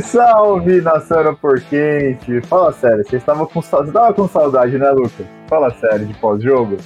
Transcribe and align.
Salve, 0.00 0.02
salve, 0.02 0.80
nação 0.80 1.18
aeroporquente! 1.18 2.40
Fala 2.42 2.72
sério, 2.72 3.04
você 3.04 3.16
estava 3.16 3.46
com, 3.46 3.60
tava 3.60 4.14
com 4.14 4.28
saudade, 4.28 4.78
né, 4.78 4.90
Lucas? 4.90 5.26
Fala 5.48 5.70
sério, 5.74 6.06
de 6.06 6.14
pós-jogo. 6.14 6.76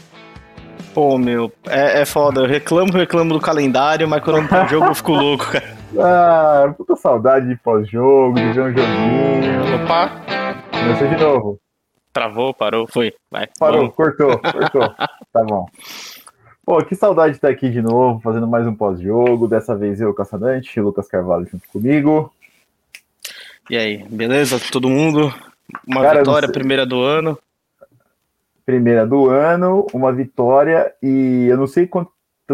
Pô, 0.93 1.19
meu, 1.19 1.53
é, 1.69 2.03
é 2.03 2.05
foda. 2.05 2.43
Eu 2.43 2.47
reclamo, 2.47 2.93
reclamo 2.93 3.33
do 3.33 3.41
calendário, 3.41 4.09
mas 4.09 4.23
quando 4.23 4.39
eu 4.39 4.69
jogo 4.69 4.87
eu 4.87 4.95
fico 4.95 5.12
louco, 5.12 5.51
cara. 5.51 5.75
Ah, 5.97 6.75
puta 6.77 6.97
saudade 6.97 7.47
de 7.47 7.55
pós-jogo, 7.55 8.35
de 8.35 8.52
ver 8.52 8.62
um 8.62 8.71
joguinho. 8.71 9.85
Opa! 9.85 10.10
Começou 10.73 11.07
de 11.07 11.16
novo. 11.16 11.59
Travou, 12.12 12.52
parou, 12.52 12.88
foi. 12.88 13.12
Vai. 13.30 13.46
Parou, 13.60 13.83
Vamos. 13.83 13.95
cortou, 13.95 14.37
cortou. 14.43 14.93
tá 15.33 15.45
bom. 15.45 15.66
Pô, 16.66 16.79
que 16.79 16.96
saudade 16.96 17.35
de 17.35 17.37
estar 17.37 17.49
aqui 17.49 17.71
de 17.71 17.80
novo, 17.80 18.21
fazendo 18.21 18.49
mais 18.49 18.66
um 18.66 18.74
pós-jogo. 18.74 19.46
Dessa 19.46 19.77
vez 19.77 20.01
eu, 20.01 20.12
Caçadante, 20.12 20.80
Lucas 20.80 21.07
Carvalho 21.07 21.46
junto 21.46 21.69
comigo. 21.69 22.33
E 23.70 23.77
aí, 23.77 24.04
beleza? 24.09 24.59
Todo 24.70 24.91
mundo? 24.91 25.32
Uma 25.86 26.02
Cara, 26.02 26.18
vitória, 26.18 26.46
você- 26.48 26.52
primeira 26.52 26.84
do 26.84 27.00
ano. 27.02 27.38
Primeira 28.66 29.06
do 29.06 29.28
ano, 29.28 29.87
uma 29.92 30.12
vitória 30.12 30.92
e 31.02 31.46
eu 31.50 31.56
não 31.56 31.66
sei 31.66 31.87
quanto, 31.87 32.10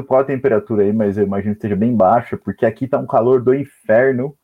qual 0.06 0.20
a 0.20 0.24
temperatura 0.24 0.82
aí, 0.82 0.92
mas 0.92 1.16
eu 1.16 1.24
imagino 1.24 1.54
que 1.54 1.58
esteja 1.58 1.76
bem 1.76 1.94
baixa, 1.94 2.36
porque 2.36 2.66
aqui 2.66 2.88
tá 2.88 2.98
um 2.98 3.06
calor 3.06 3.40
do 3.40 3.54
inferno 3.54 4.34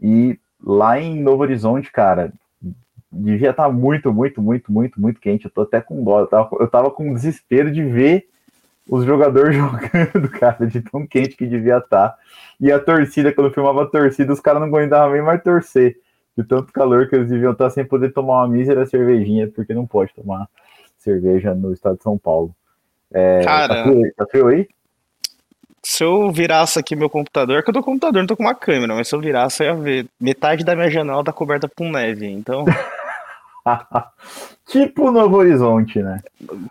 e 0.00 0.38
lá 0.64 0.98
em 0.98 1.20
Novo 1.22 1.42
Horizonte, 1.42 1.90
cara, 1.92 2.32
devia 3.12 3.50
estar 3.50 3.68
muito, 3.70 4.12
muito, 4.12 4.42
muito, 4.42 4.72
muito, 4.72 5.00
muito 5.00 5.20
quente. 5.20 5.44
Eu 5.44 5.50
tô 5.52 5.62
até 5.62 5.80
com 5.80 6.02
dó. 6.02 6.20
Eu 6.20 6.26
tava, 6.26 6.48
eu 6.58 6.66
tava 6.68 6.90
com 6.90 7.14
desespero 7.14 7.70
de 7.70 7.84
ver 7.84 8.26
os 8.88 9.04
jogadores 9.04 9.54
jogando, 9.56 10.28
cara, 10.30 10.66
de 10.66 10.80
tão 10.80 11.06
quente 11.06 11.36
que 11.36 11.46
devia 11.46 11.78
estar. 11.78 12.16
E 12.60 12.72
a 12.72 12.80
torcida, 12.80 13.32
quando 13.32 13.48
eu 13.48 13.52
filmava 13.54 13.84
a 13.84 13.86
torcida, 13.86 14.32
os 14.32 14.40
caras 14.40 14.60
não 14.60 14.66
aguentavam 14.68 15.12
nem 15.12 15.22
mais 15.22 15.40
torcer. 15.42 15.96
De 16.36 16.44
tanto 16.44 16.72
calor 16.72 17.08
que 17.08 17.14
eles 17.14 17.28
deviam 17.28 17.52
estar 17.52 17.70
sem 17.70 17.84
poder 17.84 18.12
tomar 18.12 18.38
uma 18.38 18.48
mísera 18.48 18.84
cervejinha, 18.86 19.48
porque 19.48 19.72
não 19.72 19.86
pode 19.86 20.12
tomar 20.14 20.48
cerveja 20.98 21.54
no 21.54 21.72
estado 21.72 21.96
de 21.96 22.02
São 22.02 22.18
Paulo. 22.18 22.54
É, 23.12 23.44
Cara. 23.44 23.74
tá, 23.74 23.82
frio, 23.84 24.12
tá 24.16 24.26
frio 24.26 24.48
aí? 24.48 24.68
Se 25.82 26.02
eu 26.02 26.32
virasse 26.32 26.78
aqui 26.78 26.96
meu 26.96 27.10
computador, 27.10 27.62
que 27.62 27.68
eu 27.68 27.74
tô 27.74 27.80
com 27.80 27.92
computador, 27.92 28.22
não 28.22 28.26
tô 28.26 28.36
com 28.36 28.42
uma 28.42 28.54
câmera, 28.54 28.94
mas 28.94 29.06
se 29.06 29.14
eu 29.14 29.20
virasse, 29.20 29.62
eu 29.62 29.66
ia 29.66 29.74
ver. 29.74 30.06
Metade 30.18 30.64
da 30.64 30.74
minha 30.74 30.90
janela 30.90 31.22
tá 31.22 31.32
coberta 31.32 31.68
com 31.68 31.90
neve, 31.90 32.26
então, 32.26 32.64
tipo 34.66 35.10
Novo 35.10 35.36
Horizonte, 35.36 36.02
né? 36.02 36.20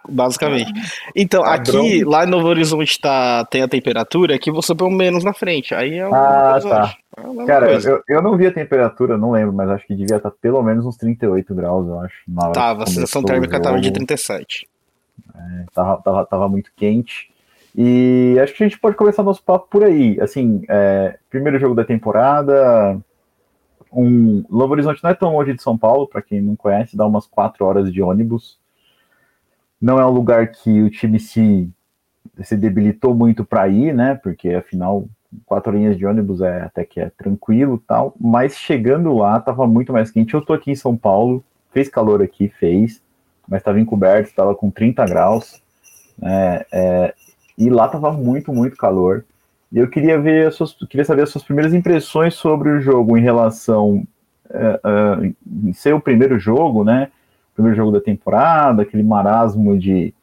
basicamente. 0.09 0.71
Então, 1.15 1.43
Padrão. 1.43 1.81
aqui, 1.81 2.03
lá 2.03 2.23
em 2.23 2.29
Novo 2.29 2.47
Horizonte 2.47 2.99
tá, 2.99 3.45
tem 3.45 3.61
a 3.61 3.67
temperatura 3.67 4.39
que 4.39 4.51
você 4.51 4.73
põe 4.73 4.91
menos 4.91 5.23
na 5.23 5.33
frente. 5.33 5.75
Aí 5.75 5.93
é 5.93 6.03
Ah, 6.05 6.59
tá. 6.61 6.95
É 7.15 7.45
Cara, 7.45 7.67
coisa. 7.67 7.89
eu, 7.89 8.03
eu 8.07 8.21
não 8.21 8.35
vi 8.35 8.47
a 8.47 8.53
temperatura, 8.53 9.17
não 9.17 9.31
lembro, 9.31 9.53
mas 9.53 9.69
acho 9.69 9.85
que 9.85 9.95
devia 9.95 10.17
estar 10.17 10.31
pelo 10.31 10.61
menos 10.63 10.85
uns 10.85 10.97
38 10.97 11.53
graus, 11.53 11.87
eu 11.87 11.99
acho. 11.99 12.23
Tava, 12.53 12.83
a 12.83 12.87
sensação 12.87 13.23
térmica 13.23 13.61
tava 13.61 13.77
de 13.77 13.85
jogo. 13.85 13.95
37. 13.95 14.67
tava, 15.73 16.01
tava, 16.01 16.25
tava 16.25 16.49
muito 16.49 16.71
quente. 16.75 17.31
E 17.75 18.37
acho 18.41 18.53
que 18.53 18.63
a 18.63 18.67
gente 18.67 18.79
pode 18.79 18.95
começar 18.95 19.23
nosso 19.23 19.43
papo 19.43 19.67
por 19.69 19.83
aí. 19.83 20.19
Assim, 20.21 20.63
é, 20.67 21.17
primeiro 21.29 21.59
jogo 21.59 21.75
da 21.75 21.83
temporada. 21.83 22.99
Um, 23.91 24.43
Novo 24.49 24.73
Horizonte 24.73 25.03
não 25.03 25.11
é 25.11 25.13
tão 25.13 25.33
longe 25.33 25.53
de 25.53 25.61
São 25.61 25.77
Paulo, 25.77 26.07
para 26.07 26.21
quem 26.21 26.41
não 26.41 26.55
conhece, 26.55 26.97
dá 26.97 27.05
umas 27.05 27.27
quatro 27.27 27.63
horas 27.63 27.91
de 27.91 28.01
ônibus. 28.01 28.57
Não 29.79 29.99
é 29.99 30.05
um 30.05 30.11
lugar 30.11 30.47
que 30.47 30.81
o 30.81 30.89
time 30.89 31.19
se, 31.19 31.69
se 32.41 32.57
debilitou 32.57 33.13
muito 33.13 33.45
para 33.45 33.67
ir, 33.67 33.93
né? 33.93 34.15
Porque 34.15 34.49
afinal, 34.49 35.07
quatro 35.45 35.71
horinhas 35.71 35.97
de 35.97 36.05
ônibus 36.05 36.41
é 36.41 36.63
até 36.63 36.83
que 36.83 36.99
é 36.99 37.09
tranquilo 37.09 37.81
tal. 37.87 38.13
Mas 38.19 38.57
chegando 38.57 39.15
lá, 39.15 39.39
tava 39.39 39.67
muito 39.67 39.93
mais 39.93 40.11
quente. 40.11 40.33
Eu 40.33 40.41
tô 40.41 40.53
aqui 40.53 40.71
em 40.71 40.75
São 40.75 40.95
Paulo, 40.95 41.43
fez 41.71 41.89
calor 41.89 42.21
aqui, 42.21 42.47
fez, 42.47 43.01
mas 43.47 43.61
estava 43.61 43.79
encoberto, 43.79 44.29
estava 44.29 44.55
com 44.55 44.69
30 44.69 45.05
graus. 45.05 45.61
né, 46.17 46.63
é, 46.71 47.13
e 47.57 47.69
lá 47.69 47.87
tava 47.87 48.11
muito, 48.11 48.51
muito 48.53 48.75
calor. 48.75 49.23
E 49.71 49.77
eu 49.79 49.87
queria 49.87 50.19
ver 50.19 50.47
as 50.47 50.55
suas, 50.55 50.73
queria 50.73 51.05
saber 51.05 51.23
as 51.23 51.29
suas 51.29 51.43
primeiras 51.43 51.73
impressões 51.73 52.35
sobre 52.35 52.69
o 52.69 52.81
jogo 52.81 53.17
em 53.17 53.21
relação 53.21 54.05
é, 54.49 54.79
é, 54.83 55.33
em 55.65 55.73
ser 55.73 55.93
o 55.93 56.01
primeiro 56.01 56.39
jogo, 56.39 56.83
né? 56.83 57.09
Primeiro 57.55 57.75
jogo 57.75 57.91
da 57.91 58.01
temporada, 58.01 58.83
aquele 58.83 59.03
marasmo 59.03 59.77
de 59.77 60.13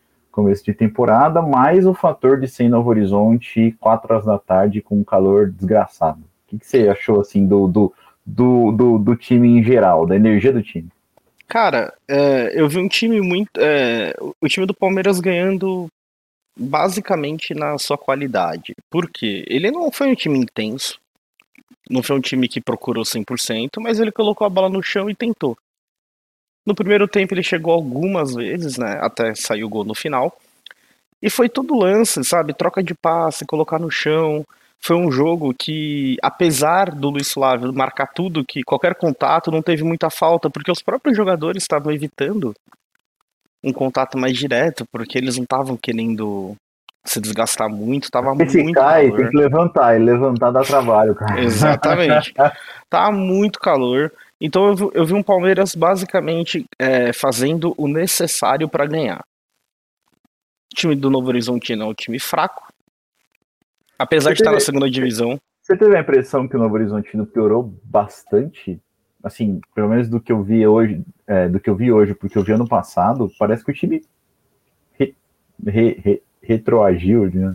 começo 0.43 0.65
de 0.65 0.73
temporada, 0.73 1.43
mais 1.43 1.87
o 1.87 1.93
fator 1.93 2.41
de 2.41 2.49
ser 2.49 2.65
em 2.65 2.69
Novo 2.69 2.89
Horizonte, 2.89 3.77
4 3.79 4.13
horas 4.13 4.27
da 4.27 4.39
tarde, 4.39 4.81
com 4.81 4.99
um 4.99 5.05
calor 5.05 5.51
desgraçado. 5.51 6.21
O 6.21 6.49
que, 6.49 6.59
que 6.59 6.67
você 6.67 6.89
achou 6.89 7.21
assim 7.21 7.47
do, 7.47 7.69
do, 7.69 7.93
do, 8.25 8.73
do, 8.73 8.99
do 8.99 9.17
time 9.17 9.49
em 9.49 9.63
geral, 9.63 10.07
da 10.07 10.17
energia 10.17 10.53
do 10.53 10.63
time? 10.63 10.89
Cara, 11.47 11.93
é, 12.09 12.53
eu 12.55 12.69
vi 12.69 12.79
um 12.79 12.89
time 12.89 13.21
muito. 13.21 13.51
é, 13.59 14.15
o 14.41 14.49
time 14.49 14.67
do 14.67 14.75
Palmeiras 14.75 15.21
ganhando 15.21 15.89
basicamente 16.57 17.55
na 17.55 17.77
sua 17.77 17.99
qualidade. 17.99 18.75
Por 18.91 19.11
quê? 19.11 19.45
Ele 19.47 19.71
não 19.71 19.91
foi 19.91 20.09
um 20.09 20.15
time 20.15 20.39
intenso, 20.39 20.99
não 21.89 22.03
foi 22.03 22.17
um 22.17 22.21
time 22.21 22.49
que 22.49 22.61
procurou 22.61 23.05
100%, 23.05 23.81
mas 23.81 24.01
ele 24.01 24.13
colocou 24.13 24.47
a 24.47 24.51
bola 24.51 24.69
no 24.69 24.83
chão 24.83 25.11
e 25.11 25.15
tentou. 25.15 25.57
No 26.67 26.75
primeiro 26.75 27.09
tempo 27.09 27.35
ele 27.35 27.43
chegou 27.43 27.73
algumas 27.73 28.35
vezes, 28.35 28.77
né? 28.77 28.99
Até 29.01 29.35
saiu 29.35 29.67
o 29.67 29.71
gol 29.71 29.85
no 29.85 29.95
final. 29.95 30.37
E 31.23 31.29
foi 31.29 31.49
todo 31.49 31.79
lance, 31.79 32.23
sabe? 32.25 32.55
Troca 32.55 32.83
de 32.83 32.95
passe, 32.95 33.47
colocar 33.47 33.79
no 33.79 33.91
chão. 33.91 34.45
Foi 34.79 34.97
um 34.97 35.11
jogo 35.11 35.53
que, 35.53 36.17
apesar 36.23 36.91
do 36.91 37.11
Luiz 37.11 37.31
Flávio 37.31 37.73
marcar 37.73 38.07
tudo, 38.07 38.45
que 38.45 38.63
qualquer 38.63 38.95
contato 38.95 39.51
não 39.51 39.61
teve 39.61 39.83
muita 39.85 40.09
falta, 40.09 40.49
porque 40.49 40.71
os 40.71 40.83
próprios 40.83 41.17
jogadores 41.17 41.63
estavam 41.63 41.93
evitando 41.93 42.55
um 43.63 43.73
contato 43.73 44.17
mais 44.17 44.37
direto, 44.39 44.87
porque 44.91 45.19
eles 45.19 45.37
não 45.37 45.43
estavam 45.43 45.77
querendo 45.77 46.57
se 47.05 47.21
desgastar 47.21 47.69
muito, 47.69 48.11
tava 48.11 48.35
Porque 48.35 48.51
se 48.51 48.63
muito 48.63 48.75
cai, 48.75 49.07
calor. 49.07 49.19
tem 49.19 49.31
que 49.31 49.37
levantar, 49.37 49.97
e 49.97 50.05
levantar 50.05 50.51
dá 50.51 50.63
trabalho, 50.63 51.15
cara. 51.15 51.41
Exatamente. 51.43 52.33
tá 52.89 53.11
muito 53.11 53.59
calor. 53.59 54.13
Então 54.41 54.69
eu 54.69 54.75
vi, 54.77 54.91
eu 54.95 55.05
vi 55.07 55.13
um 55.15 55.23
Palmeiras 55.23 55.75
basicamente 55.75 56.65
é, 56.79 57.13
fazendo 57.13 57.75
o 57.77 57.87
necessário 57.87 58.69
para 58.69 58.87
ganhar. 58.87 59.21
O 60.73 60.75
time 60.77 60.95
do 60.95 61.11
Novo 61.11 61.29
Horizontino 61.29 61.83
é 61.83 61.87
um 61.87 61.95
time 61.95 62.19
fraco. 62.19 62.73
Apesar 63.99 64.31
Você 64.31 64.37
de 64.37 64.41
estar 64.41 64.51
na 64.51 64.57
teve- 64.57 64.65
segunda 64.67 64.89
divisão. 64.91 65.39
Você 65.61 65.77
teve 65.77 65.95
a 65.97 66.01
impressão 66.01 66.49
que 66.49 66.57
o 66.57 66.59
Novo 66.59 66.75
Horizontino 66.75 67.27
piorou 67.27 67.63
bastante? 67.85 68.81
Assim, 69.23 69.61
pelo 69.75 69.89
menos 69.91 70.09
do 70.09 70.19
que 70.19 70.33
eu 70.33 70.43
vi 70.43 70.67
hoje, 70.67 71.03
é, 71.27 71.47
do 71.49 71.61
que 71.61 71.69
eu 71.69 71.77
vi 71.77 71.93
hoje, 71.93 72.15
porque 72.15 72.39
eu 72.39 72.43
vi 72.43 72.53
ano 72.53 72.67
passado, 72.67 73.31
parece 73.39 73.63
que 73.63 73.71
o 73.71 73.75
time 73.75 74.03
re- 74.99 75.15
re- 75.67 76.01
re- 76.03 76.23
retroagiu, 76.43 77.31
né? 77.31 77.55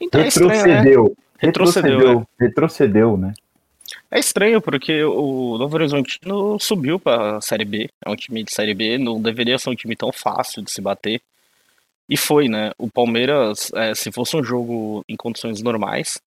Então 0.00 0.22
é 0.22 0.28
estranho, 0.28 0.66
né? 0.66 0.80
retrocedeu, 0.80 1.16
Retrocedeu, 1.38 1.98
retrocedeu, 1.98 2.28
retrocedeu, 2.40 3.16
né? 3.18 3.34
É 4.10 4.20
estranho 4.20 4.60
porque 4.60 5.02
o 5.02 5.58
Novo 5.58 5.74
Horizontino 5.74 6.58
subiu 6.60 6.98
para 6.98 7.38
a 7.38 7.40
Série 7.40 7.64
B. 7.64 7.88
É 8.04 8.10
um 8.10 8.16
time 8.16 8.44
de 8.44 8.52
Série 8.52 8.74
B, 8.74 8.98
não 8.98 9.20
deveria 9.20 9.58
ser 9.58 9.70
um 9.70 9.74
time 9.74 9.96
tão 9.96 10.12
fácil 10.12 10.62
de 10.62 10.70
se 10.70 10.80
bater. 10.80 11.20
E 12.08 12.16
foi, 12.16 12.48
né? 12.48 12.70
O 12.78 12.88
Palmeiras, 12.88 13.72
é, 13.74 13.94
se 13.94 14.12
fosse 14.12 14.36
um 14.36 14.44
jogo 14.44 15.04
em 15.08 15.16
condições 15.16 15.60
normais, 15.60 16.20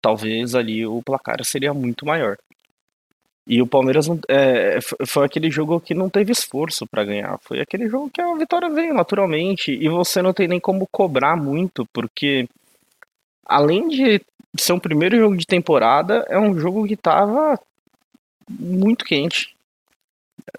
talvez 0.00 0.54
ali 0.54 0.86
o 0.86 1.02
placar 1.02 1.44
seria 1.44 1.74
muito 1.74 2.06
maior. 2.06 2.38
E 3.46 3.60
o 3.60 3.66
Palmeiras 3.66 4.06
é, 4.26 4.78
foi 5.06 5.26
aquele 5.26 5.50
jogo 5.50 5.78
que 5.78 5.92
não 5.92 6.08
teve 6.08 6.32
esforço 6.32 6.86
para 6.86 7.04
ganhar. 7.04 7.38
Foi 7.42 7.60
aquele 7.60 7.88
jogo 7.90 8.08
que 8.08 8.22
a 8.22 8.34
vitória 8.34 8.70
veio 8.70 8.94
naturalmente. 8.94 9.70
E 9.70 9.86
você 9.88 10.22
não 10.22 10.32
tem 10.32 10.48
nem 10.48 10.58
como 10.58 10.88
cobrar 10.90 11.36
muito, 11.36 11.86
porque 11.92 12.48
além 13.44 13.88
de 13.88 14.22
ser 14.56 14.72
um 14.72 14.78
primeiro 14.78 15.16
jogo 15.16 15.36
de 15.36 15.46
temporada, 15.46 16.24
é 16.28 16.38
um 16.38 16.58
jogo 16.58 16.86
que 16.86 16.96
tava 16.96 17.58
muito 18.48 19.04
quente. 19.04 19.54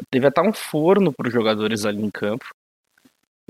Teve 0.10 0.28
até 0.28 0.42
um 0.42 0.52
forno 0.54 1.14
para 1.14 1.28
os 1.28 1.34
jogadores 1.34 1.86
ali 1.86 2.04
em 2.04 2.10
campo. 2.10 2.46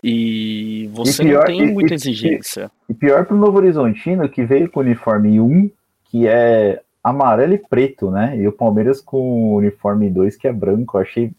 E 0.03 0.89
você 0.93 1.23
pior- 1.23 1.39
não 1.39 1.45
tem 1.45 1.61
e- 1.63 1.71
muita 1.73 1.93
e- 1.93 1.95
exigência. 1.95 2.69
E 2.89 2.93
pior 2.93 3.25
pro 3.25 3.37
Novo 3.37 3.57
Horizontino, 3.57 4.27
que 4.29 4.43
veio 4.45 4.69
com 4.69 4.79
o 4.79 4.83
uniforme 4.83 5.39
1, 5.39 5.69
que 6.05 6.27
é 6.27 6.81
amarelo 7.03 7.53
e 7.53 7.57
preto, 7.57 8.11
né? 8.11 8.37
E 8.37 8.47
o 8.47 8.51
Palmeiras 8.51 9.01
com 9.01 9.17
o 9.17 9.55
uniforme 9.57 10.09
2, 10.09 10.35
que 10.35 10.47
é 10.47 10.53
branco. 10.53 10.97
Eu 10.97 11.01
achei. 11.01 11.31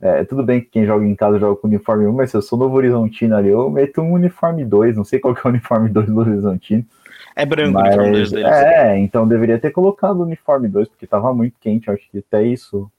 é, 0.00 0.22
tudo 0.24 0.44
bem 0.44 0.60
que 0.60 0.68
quem 0.70 0.86
joga 0.86 1.04
em 1.04 1.14
casa 1.14 1.40
joga 1.40 1.56
com 1.60 1.66
o 1.66 1.70
uniforme 1.70 2.06
1, 2.06 2.12
mas 2.12 2.30
se 2.30 2.36
eu 2.36 2.42
sou 2.42 2.56
Novo 2.56 2.76
Horizontino 2.76 3.34
ali, 3.36 3.48
eu 3.48 3.68
meto 3.68 4.00
um 4.00 4.12
uniforme 4.12 4.64
2. 4.64 4.96
Não 4.96 5.04
sei 5.04 5.18
qual 5.18 5.34
que 5.34 5.40
é 5.40 5.44
o 5.44 5.48
uniforme 5.52 5.88
2 5.88 6.06
do 6.06 6.14
Novo 6.14 6.30
Horizontino. 6.30 6.84
É 7.38 7.46
branco 7.46 7.78
o 7.78 7.80
uniforme 7.80 8.10
Mas, 8.10 8.16
dois 8.18 8.32
deles. 8.32 8.50
é, 8.50 8.98
então 8.98 9.26
deveria 9.26 9.60
ter 9.60 9.70
colocado 9.70 10.18
o 10.18 10.24
uniforme 10.24 10.66
2, 10.66 10.88
porque 10.88 11.06
tava 11.06 11.32
muito 11.32 11.54
quente. 11.60 11.86
Eu 11.86 11.94
acho 11.94 12.10
que 12.10 12.18
até 12.18 12.42
isso 12.42 12.90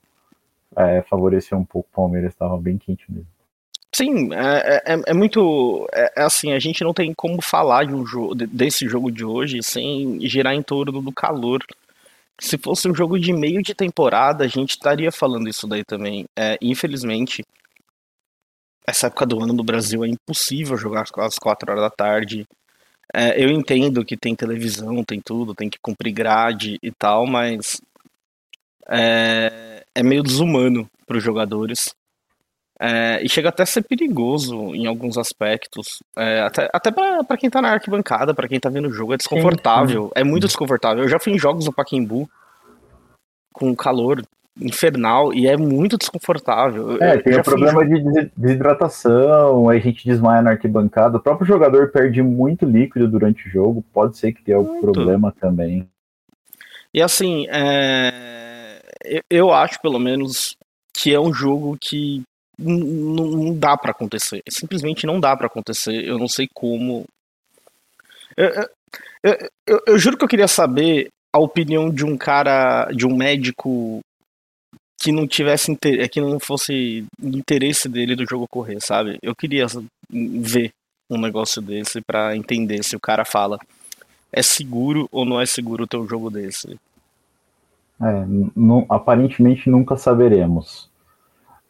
é, 0.74 1.02
favoreceu 1.02 1.58
um 1.58 1.64
pouco 1.64 1.86
o 1.92 1.94
Palmeiras, 1.94 2.34
tava 2.34 2.56
bem 2.56 2.78
quente 2.78 3.04
mesmo. 3.12 3.26
Sim, 3.94 4.32
é, 4.32 4.94
é, 4.94 5.02
é 5.08 5.12
muito. 5.12 5.86
É, 5.92 6.22
é 6.22 6.22
assim, 6.22 6.54
a 6.54 6.58
gente 6.58 6.82
não 6.82 6.94
tem 6.94 7.12
como 7.12 7.42
falar 7.42 7.84
de 7.84 7.92
um 7.92 8.06
jogo, 8.06 8.34
desse 8.34 8.88
jogo 8.88 9.12
de 9.12 9.26
hoje 9.26 9.62
sem 9.62 10.18
girar 10.26 10.54
em 10.54 10.62
torno 10.62 11.02
do 11.02 11.12
calor. 11.12 11.62
se 12.40 12.56
fosse 12.56 12.88
um 12.88 12.94
jogo 12.94 13.18
de 13.18 13.34
meio 13.34 13.62
de 13.62 13.74
temporada, 13.74 14.44
a 14.44 14.48
gente 14.48 14.70
estaria 14.70 15.12
falando 15.12 15.50
isso 15.50 15.66
daí 15.68 15.84
também. 15.84 16.24
É, 16.34 16.56
infelizmente, 16.62 17.44
essa 18.86 19.08
época 19.08 19.26
do 19.26 19.42
ano 19.42 19.52
no 19.52 19.62
Brasil 19.62 20.02
é 20.02 20.08
impossível 20.08 20.78
jogar 20.78 21.02
às 21.02 21.36
4 21.38 21.70
horas 21.70 21.84
da 21.84 21.90
tarde. 21.90 22.46
É, 23.14 23.42
eu 23.42 23.50
entendo 23.50 24.04
que 24.04 24.16
tem 24.16 24.34
televisão, 24.34 25.02
tem 25.04 25.20
tudo, 25.20 25.54
tem 25.54 25.68
que 25.68 25.78
cumprir 25.80 26.12
grade 26.12 26.78
e 26.82 26.92
tal, 26.92 27.26
mas 27.26 27.80
é, 28.88 29.84
é 29.94 30.02
meio 30.02 30.22
desumano 30.22 30.88
para 31.06 31.16
os 31.16 31.22
jogadores. 31.22 31.94
É, 32.82 33.22
e 33.22 33.28
chega 33.28 33.50
até 33.50 33.62
a 33.62 33.66
ser 33.66 33.82
perigoso 33.82 34.74
em 34.74 34.86
alguns 34.86 35.18
aspectos. 35.18 36.02
É, 36.16 36.40
até 36.40 36.70
até 36.72 36.90
para 36.90 37.36
quem 37.36 37.50
tá 37.50 37.60
na 37.60 37.72
arquibancada, 37.72 38.32
para 38.32 38.48
quem 38.48 38.58
tá 38.58 38.70
vendo 38.70 38.88
o 38.88 38.92
jogo, 38.92 39.12
é 39.12 39.18
desconfortável. 39.18 40.04
Sim. 40.04 40.12
É 40.14 40.24
muito 40.24 40.46
desconfortável. 40.46 41.02
Eu 41.02 41.08
já 41.08 41.18
fui 41.18 41.34
em 41.34 41.38
jogos 41.38 41.66
do 41.66 41.72
Paquembu 41.72 42.30
com 43.52 43.74
calor 43.76 44.22
infernal 44.58 45.32
e 45.32 45.46
é 45.46 45.56
muito 45.56 45.96
desconfortável. 45.96 46.96
É, 47.00 47.18
tem 47.18 47.38
o 47.38 47.42
problema 47.42 47.86
de 47.86 48.30
desidratação, 48.36 49.68
aí 49.68 49.78
a 49.78 49.80
gente 49.80 50.04
desmaia 50.04 50.42
na 50.42 50.50
arquibancada. 50.50 51.16
O 51.16 51.22
próprio 51.22 51.46
jogador 51.46 51.90
perde 51.90 52.22
muito 52.22 52.64
líquido 52.66 53.08
durante 53.08 53.46
o 53.46 53.50
jogo, 53.50 53.84
pode 53.92 54.18
ser 54.18 54.32
que 54.32 54.42
tenha 54.42 54.58
algum 54.58 54.80
problema 54.80 55.32
também. 55.40 55.88
E 56.92 57.00
assim, 57.00 57.46
é... 57.50 58.80
eu 59.30 59.52
acho 59.52 59.80
pelo 59.80 59.98
menos 59.98 60.56
que 60.92 61.14
é 61.14 61.20
um 61.20 61.32
jogo 61.32 61.78
que 61.80 62.22
não 62.58 63.56
dá 63.56 63.76
para 63.76 63.92
acontecer. 63.92 64.42
Simplesmente 64.48 65.06
não 65.06 65.18
dá 65.18 65.34
para 65.36 65.46
acontecer. 65.46 66.04
Eu 66.04 66.18
não 66.18 66.28
sei 66.28 66.46
como. 66.52 67.06
Eu, 68.36 68.48
eu, 69.22 69.38
eu, 69.66 69.82
eu, 69.86 69.98
juro 69.98 70.18
que 70.18 70.24
eu 70.24 70.28
queria 70.28 70.48
saber 70.48 71.08
a 71.32 71.38
opinião 71.38 71.90
de 71.90 72.04
um 72.04 72.18
cara, 72.18 72.90
de 72.92 73.06
um 73.06 73.16
médico 73.16 74.00
que 75.00 75.10
não 75.10 75.26
tivesse 75.26 75.74
que 76.12 76.20
não 76.20 76.38
fosse 76.38 77.06
interesse 77.22 77.88
dele 77.88 78.14
do 78.14 78.28
jogo 78.28 78.46
correr, 78.46 78.80
sabe? 78.80 79.18
Eu 79.22 79.34
queria 79.34 79.66
ver 80.10 80.72
um 81.08 81.18
negócio 81.18 81.62
desse 81.62 82.02
para 82.02 82.36
entender 82.36 82.84
se 82.84 82.94
o 82.94 83.00
cara 83.00 83.24
fala 83.24 83.58
é 84.30 84.42
seguro 84.42 85.08
ou 85.10 85.24
não 85.24 85.40
é 85.40 85.46
seguro 85.46 85.86
ter 85.86 85.96
um 85.96 86.06
jogo 86.06 86.30
desse. 86.30 86.78
É, 88.00 88.26
aparentemente 88.88 89.70
nunca 89.70 89.96
saberemos. 89.96 90.88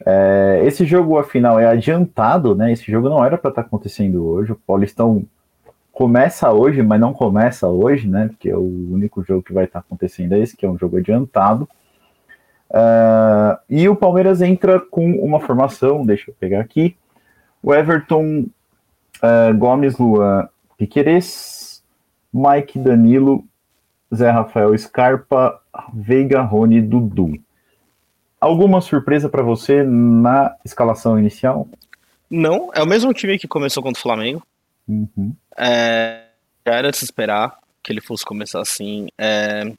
É, 0.04 0.62
esse 0.64 0.84
jogo, 0.84 1.16
afinal, 1.16 1.58
é 1.58 1.66
adiantado, 1.66 2.54
né? 2.54 2.72
Esse 2.72 2.90
jogo 2.90 3.08
não 3.08 3.24
era 3.24 3.38
para 3.38 3.50
estar 3.50 3.62
tá 3.62 3.66
acontecendo 3.66 4.26
hoje. 4.26 4.52
O 4.52 4.56
Paulistão 4.56 5.24
começa 5.92 6.50
hoje, 6.52 6.82
mas 6.82 7.00
não 7.00 7.12
começa 7.12 7.68
hoje, 7.68 8.08
né? 8.08 8.28
Porque 8.28 8.50
é 8.50 8.56
o 8.56 8.92
único 8.92 9.22
jogo 9.22 9.42
que 9.42 9.52
vai 9.52 9.64
estar 9.64 9.80
tá 9.80 9.86
acontecendo 9.86 10.34
é 10.34 10.40
esse, 10.40 10.56
que 10.56 10.66
é 10.66 10.70
um 10.70 10.78
jogo 10.78 10.96
adiantado. 10.96 11.68
Uh, 12.70 13.58
e 13.68 13.88
o 13.88 13.96
Palmeiras 13.96 14.40
entra 14.40 14.78
com 14.78 15.12
uma 15.12 15.40
formação, 15.40 16.04
deixa 16.06 16.30
eu 16.30 16.34
pegar 16.38 16.60
aqui. 16.60 16.96
O 17.62 17.74
Everton, 17.74 18.46
uh, 19.16 19.56
Gomes, 19.58 19.98
Luan, 19.98 20.48
Piqueires, 20.78 21.82
Mike, 22.32 22.78
Danilo, 22.78 23.44
Zé 24.14 24.30
Rafael, 24.30 24.76
Scarpa, 24.78 25.60
Veiga, 25.92 26.40
Rony, 26.42 26.80
Dudu. 26.80 27.38
Alguma 28.40 28.80
surpresa 28.80 29.28
para 29.28 29.42
você 29.42 29.82
na 29.82 30.56
escalação 30.64 31.18
inicial? 31.18 31.68
Não, 32.30 32.70
é 32.72 32.82
o 32.82 32.86
mesmo 32.86 33.12
time 33.12 33.38
que 33.38 33.48
começou 33.48 33.82
contra 33.82 33.98
o 33.98 34.02
Flamengo. 34.02 34.42
Uhum. 34.88 35.34
É, 35.58 36.24
já 36.66 36.74
era 36.74 36.90
de 36.90 36.96
se 36.96 37.04
esperar 37.04 37.58
que 37.82 37.92
ele 37.92 38.00
fosse 38.00 38.24
começar 38.24 38.60
assim. 38.60 39.08
É, 39.18 39.72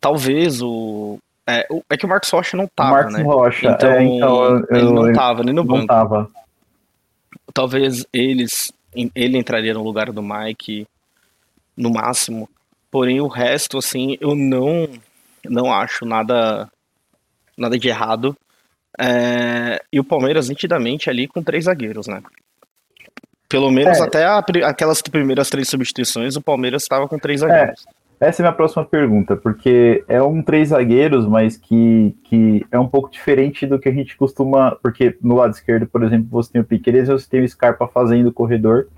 talvez 0.00 0.62
o. 0.62 1.18
É, 1.50 1.66
é, 1.90 1.96
que 1.96 2.06
o 2.06 2.08
Marcos 2.08 2.30
Rocha 2.30 2.56
não 2.56 2.66
tava, 2.68 2.90
Marcos 2.90 3.14
né? 3.14 3.22
Rocha, 3.22 3.70
então, 3.70 3.90
é, 3.90 4.04
então 4.04 4.44
eu, 4.44 4.66
ele 4.70 4.92
não 4.92 5.12
tava 5.12 5.42
nem 5.42 5.54
no 5.54 5.64
banco. 5.64 5.86
Tava. 5.86 6.30
Talvez 7.52 8.06
eles, 8.12 8.72
ele 9.14 9.36
entraria 9.36 9.74
no 9.74 9.82
lugar 9.82 10.12
do 10.12 10.22
Mike 10.22 10.86
no 11.76 11.90
máximo. 11.90 12.48
Porém, 12.90 13.20
o 13.20 13.26
resto, 13.26 13.78
assim, 13.78 14.16
eu 14.20 14.34
não, 14.34 14.88
não 15.44 15.72
acho 15.72 16.04
nada 16.04 16.68
nada 17.56 17.78
de 17.78 17.88
errado. 17.88 18.36
É, 18.98 19.82
e 19.92 20.00
o 20.00 20.04
Palmeiras 20.04 20.48
nitidamente 20.48 21.08
ali 21.08 21.26
com 21.26 21.42
três 21.42 21.64
zagueiros, 21.64 22.06
né? 22.06 22.22
Pelo 23.48 23.70
menos 23.70 23.98
é. 23.98 24.02
até 24.02 24.24
a, 24.24 24.38
aquelas 24.38 25.02
primeiras 25.02 25.50
três 25.50 25.68
substituições, 25.68 26.36
o 26.36 26.42
Palmeiras 26.42 26.82
estava 26.82 27.08
com 27.08 27.18
três 27.18 27.40
zagueiros. 27.40 27.84
É. 27.86 27.99
Essa 28.20 28.42
é 28.42 28.44
a 28.44 28.48
minha 28.50 28.56
próxima 28.56 28.84
pergunta, 28.84 29.34
porque 29.34 30.04
é 30.06 30.22
um 30.22 30.42
três 30.42 30.68
zagueiros, 30.68 31.26
mas 31.26 31.56
que, 31.56 32.14
que 32.22 32.66
é 32.70 32.78
um 32.78 32.86
pouco 32.86 33.10
diferente 33.10 33.66
do 33.66 33.78
que 33.78 33.88
a 33.88 33.92
gente 33.92 34.14
costuma. 34.14 34.76
Porque 34.82 35.16
no 35.22 35.36
lado 35.36 35.54
esquerdo, 35.54 35.86
por 35.86 36.02
exemplo, 36.02 36.28
você 36.30 36.52
tem 36.52 36.60
o 36.60 36.64
Piqueires 36.64 37.08
e 37.08 37.12
você 37.12 37.26
tem 37.26 37.42
o 37.42 37.48
Scarpa 37.48 37.88
fazendo 37.88 38.26
o 38.26 38.32
corredor. 38.32 38.88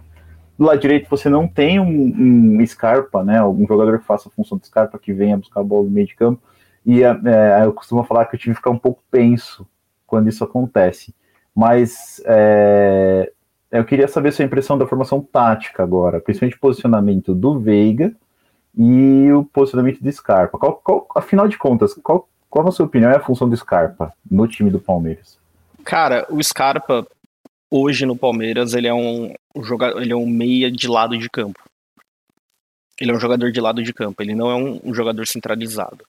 Do 0.58 0.64
lado 0.64 0.80
direito, 0.80 1.08
você 1.08 1.28
não 1.28 1.46
tem 1.46 1.78
um, 1.78 2.58
um 2.58 2.66
Scarpa, 2.66 3.22
né? 3.22 3.38
Algum 3.38 3.64
jogador 3.64 4.00
que 4.00 4.04
faça 4.04 4.28
a 4.28 4.32
função 4.32 4.58
do 4.58 4.66
Scarpa, 4.66 4.98
que 4.98 5.12
venha 5.12 5.36
buscar 5.36 5.60
a 5.60 5.64
bola 5.64 5.84
no 5.84 5.90
meio 5.90 6.08
de 6.08 6.16
campo. 6.16 6.42
E 6.84 7.04
é, 7.04 7.10
é, 7.25 7.64
eu 7.64 7.72
costumo 7.72 8.02
falar 8.02 8.25
que 8.25 8.34
o 8.34 8.38
time 8.38 8.56
fica 8.56 8.70
um 8.70 8.78
pouco 8.78 9.04
tenso 9.08 9.64
quando 10.04 10.28
isso 10.28 10.42
acontece. 10.42 11.14
Mas 11.54 12.20
é, 12.26 13.30
eu 13.70 13.84
queria 13.84 14.08
saber 14.08 14.32
sua 14.32 14.44
impressão 14.44 14.76
da 14.76 14.86
formação 14.86 15.20
tática 15.20 15.80
agora, 15.80 16.20
principalmente 16.20 16.58
posicionamento 16.58 17.32
do 17.36 17.60
Veiga 17.60 18.12
e 18.76 19.30
o 19.32 19.44
posicionamento 19.44 20.02
do 20.02 20.12
Scarpa. 20.12 20.58
Qual, 20.58 20.74
qual, 20.76 21.08
afinal 21.16 21.48
de 21.48 21.58
contas, 21.58 21.94
qual, 21.94 22.28
qual, 22.48 22.64
na 22.64 22.70
sua 22.70 22.86
opinião, 22.86 23.10
é 23.10 23.16
a 23.16 23.24
função 23.24 23.48
do 23.48 23.56
Scarpa 23.56 24.12
no 24.30 24.46
time 24.46 24.70
do 24.70 24.80
Palmeiras? 24.80 25.38
Cara, 25.84 26.26
o 26.30 26.42
Scarpa, 26.42 27.06
hoje 27.70 28.06
no 28.06 28.16
Palmeiras, 28.16 28.74
ele 28.74 28.88
é 28.88 28.94
um, 28.94 29.34
jogador, 29.62 30.00
ele 30.00 30.12
é 30.12 30.16
um 30.16 30.26
meia 30.26 30.70
de 30.70 30.88
lado 30.88 31.19
de 31.19 31.28
campo. 31.28 31.62
Ele 33.00 33.10
é 33.10 33.14
um 33.14 33.20
jogador 33.20 33.50
de 33.50 33.60
lado 33.60 33.82
de 33.82 33.92
campo, 33.92 34.22
ele 34.22 34.34
não 34.34 34.50
é 34.50 34.54
um, 34.54 34.80
um 34.84 34.94
jogador 34.94 35.26
centralizado 35.26 36.04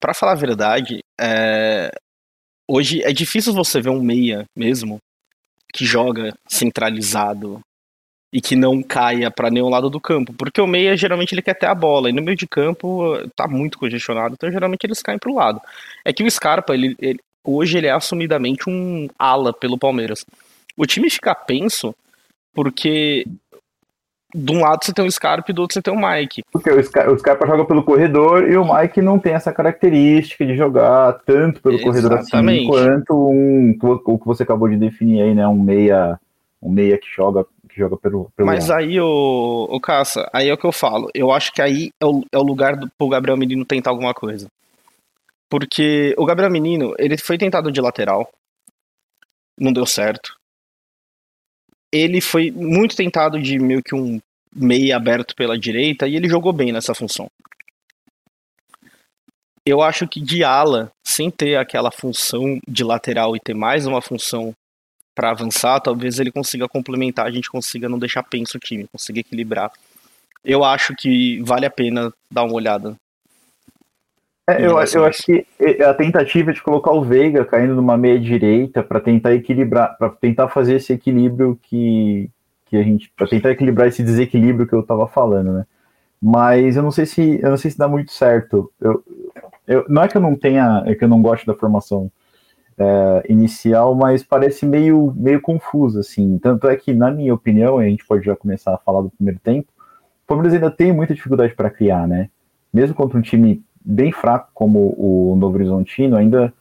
para 0.00 0.14
falar 0.14 0.32
a 0.32 0.36
verdade, 0.36 1.04
é... 1.20 1.90
hoje 2.68 3.02
é 3.02 3.12
difícil 3.12 3.52
você 3.52 3.80
ver 3.80 3.90
um 3.90 4.02
meia 4.02 4.44
mesmo 4.56 4.98
que 5.72 5.84
joga 5.84 6.34
centralizado 6.48 7.60
e 8.36 8.40
que 8.42 8.54
não 8.54 8.82
caia 8.82 9.30
para 9.30 9.48
nenhum 9.48 9.70
lado 9.70 9.88
do 9.88 9.98
campo, 9.98 10.30
porque 10.34 10.60
o 10.60 10.66
meia 10.66 10.94
geralmente 10.94 11.32
ele 11.32 11.40
quer 11.40 11.54
ter 11.54 11.64
a 11.64 11.74
bola 11.74 12.10
e 12.10 12.12
no 12.12 12.20
meio 12.20 12.36
de 12.36 12.46
campo 12.46 13.14
tá 13.34 13.48
muito 13.48 13.78
congestionado, 13.78 14.34
então 14.34 14.52
geralmente 14.52 14.84
eles 14.84 15.00
caem 15.00 15.18
pro 15.18 15.32
lado. 15.32 15.58
É 16.04 16.12
que 16.12 16.22
o 16.22 16.30
Scarpa, 16.30 16.74
ele, 16.74 16.94
ele 17.00 17.18
hoje 17.42 17.78
ele 17.78 17.86
é 17.86 17.92
assumidamente 17.92 18.68
um 18.68 19.08
ala 19.18 19.54
pelo 19.54 19.78
Palmeiras. 19.78 20.26
O 20.76 20.84
time 20.84 21.08
fica 21.08 21.34
penso 21.34 21.94
porque 22.54 23.24
de 24.34 24.52
um 24.52 24.60
lado 24.60 24.84
você 24.84 24.92
tem 24.92 25.06
o 25.06 25.10
Scarpa 25.10 25.50
e 25.50 25.54
do 25.54 25.62
outro 25.62 25.72
você 25.72 25.80
tem 25.80 25.94
o 25.94 25.98
Mike. 25.98 26.42
Porque 26.52 26.70
o, 26.70 26.84
Scar 26.84 27.10
o 27.10 27.18
Scarpa 27.18 27.46
joga 27.46 27.64
pelo 27.64 27.84
corredor 27.84 28.50
e 28.50 28.58
o 28.58 28.70
Mike 28.70 29.00
não 29.00 29.18
tem 29.18 29.32
essa 29.32 29.50
característica 29.50 30.44
de 30.44 30.54
jogar 30.54 31.14
tanto 31.24 31.62
pelo 31.62 31.76
Exatamente. 31.76 31.86
corredor 31.86 32.18
assim 32.18 32.66
quanto 32.66 33.30
um, 33.30 33.78
o 33.80 34.18
que 34.18 34.26
você 34.26 34.42
acabou 34.42 34.68
de 34.68 34.76
definir 34.76 35.22
aí, 35.22 35.34
né? 35.34 35.48
Um 35.48 35.58
meia, 35.58 36.20
um 36.60 36.70
meia 36.70 36.98
que 36.98 37.08
joga 37.16 37.46
que 37.76 37.80
joga 37.80 37.96
pelo, 37.96 38.30
pelo 38.34 38.46
Mas 38.46 38.70
aí, 38.70 38.98
o, 38.98 39.68
o 39.70 39.80
Caça, 39.80 40.28
aí 40.32 40.48
é 40.48 40.54
o 40.54 40.58
que 40.58 40.66
eu 40.66 40.72
falo. 40.72 41.08
Eu 41.14 41.30
acho 41.30 41.52
que 41.52 41.60
aí 41.60 41.90
é 42.00 42.06
o, 42.06 42.24
é 42.32 42.38
o 42.38 42.42
lugar 42.42 42.76
do, 42.76 42.90
pro 42.96 43.08
Gabriel 43.08 43.36
Menino 43.36 43.64
tentar 43.64 43.90
alguma 43.90 44.14
coisa. 44.14 44.48
Porque 45.48 46.14
o 46.18 46.24
Gabriel 46.24 46.50
Menino, 46.50 46.94
ele 46.98 47.16
foi 47.16 47.38
tentado 47.38 47.70
de 47.70 47.80
lateral, 47.80 48.28
não 49.58 49.72
deu 49.72 49.86
certo 49.86 50.36
ele 51.92 52.20
foi 52.20 52.50
muito 52.50 52.96
tentado 52.96 53.40
de 53.40 53.58
meio 53.58 53.82
que 53.82 53.94
um 53.94 54.20
meio 54.54 54.94
aberto 54.94 55.34
pela 55.34 55.58
direita 55.58 56.06
e 56.06 56.16
ele 56.16 56.28
jogou 56.28 56.52
bem 56.52 56.72
nessa 56.72 56.94
função. 56.94 57.28
Eu 59.64 59.82
acho 59.82 60.06
que 60.06 60.20
de 60.20 60.44
ala, 60.44 60.92
sem 61.04 61.30
ter 61.30 61.56
aquela 61.56 61.90
função 61.90 62.58
de 62.68 62.84
lateral 62.84 63.34
e 63.34 63.40
ter 63.40 63.54
mais 63.54 63.86
uma 63.86 64.00
função 64.00 64.54
para 65.16 65.30
avançar, 65.30 65.80
talvez 65.80 66.20
ele 66.20 66.30
consiga 66.30 66.68
complementar, 66.68 67.26
a 67.26 67.30
gente 67.30 67.50
consiga 67.50 67.88
não 67.88 67.98
deixar 67.98 68.22
penso 68.22 68.56
o 68.56 68.60
time, 68.60 68.86
consiga 68.86 69.18
equilibrar. 69.18 69.72
Eu 70.44 70.62
acho 70.62 70.94
que 70.94 71.42
vale 71.42 71.66
a 71.66 71.70
pena 71.70 72.12
dar 72.30 72.44
uma 72.44 72.54
olhada 72.54 72.96
é, 74.48 74.64
eu, 74.64 74.78
eu 74.78 75.04
acho 75.04 75.24
que 75.24 75.44
a 75.82 75.92
tentativa 75.92 76.52
de 76.52 76.62
colocar 76.62 76.92
o 76.92 77.02
Veiga 77.02 77.44
caindo 77.44 77.74
numa 77.74 77.96
meia 77.96 78.18
direita 78.18 78.80
para 78.80 79.00
tentar 79.00 79.34
equilibrar, 79.34 79.98
para 79.98 80.08
tentar 80.08 80.48
fazer 80.48 80.76
esse 80.76 80.92
equilíbrio 80.92 81.58
que, 81.60 82.30
que 82.66 82.76
a 82.76 82.82
gente, 82.82 83.10
para 83.16 83.26
tentar 83.26 83.50
equilibrar 83.50 83.88
esse 83.88 84.04
desequilíbrio 84.04 84.64
que 84.64 84.72
eu 84.72 84.80
estava 84.80 85.08
falando, 85.08 85.52
né? 85.52 85.66
Mas 86.22 86.76
eu 86.76 86.82
não 86.82 86.92
sei 86.92 87.06
se 87.06 87.40
eu 87.42 87.50
não 87.50 87.56
sei 87.56 87.72
se 87.72 87.78
dá 87.78 87.88
muito 87.88 88.12
certo. 88.12 88.72
Eu, 88.80 89.04
eu, 89.66 89.84
não 89.88 90.02
é 90.02 90.08
que 90.08 90.16
eu 90.16 90.20
não 90.20 90.36
tenha, 90.36 90.84
é 90.86 90.94
que 90.94 91.02
eu 91.02 91.08
não 91.08 91.20
gosto 91.20 91.44
da 91.44 91.54
formação 91.54 92.10
é, 92.78 93.26
inicial, 93.28 93.94
mas 93.94 94.22
parece 94.22 94.66
meio 94.66 95.12
meio 95.16 95.40
confuso 95.40 96.00
assim. 96.00 96.38
Tanto 96.38 96.68
é 96.68 96.76
que 96.76 96.92
na 96.92 97.10
minha 97.10 97.34
opinião, 97.34 97.78
a 97.78 97.84
gente 97.84 98.06
pode 98.06 98.24
já 98.24 98.36
começar 98.36 98.74
a 98.74 98.78
falar 98.78 99.02
do 99.02 99.10
primeiro 99.10 99.40
tempo. 99.40 99.68
O 100.24 100.26
Palmeiras 100.26 100.54
ainda 100.54 100.70
tem 100.70 100.92
muita 100.92 101.14
dificuldade 101.14 101.54
para 101.54 101.70
criar, 101.70 102.06
né? 102.06 102.28
Mesmo 102.72 102.94
contra 102.94 103.18
um 103.18 103.22
time 103.22 103.62
bem 103.84 104.10
fraco 104.10 104.50
como 104.52 104.94
o 104.98 105.36
Novo 105.36 105.54
Horizontino, 105.56 106.16
ainda, 106.16 106.52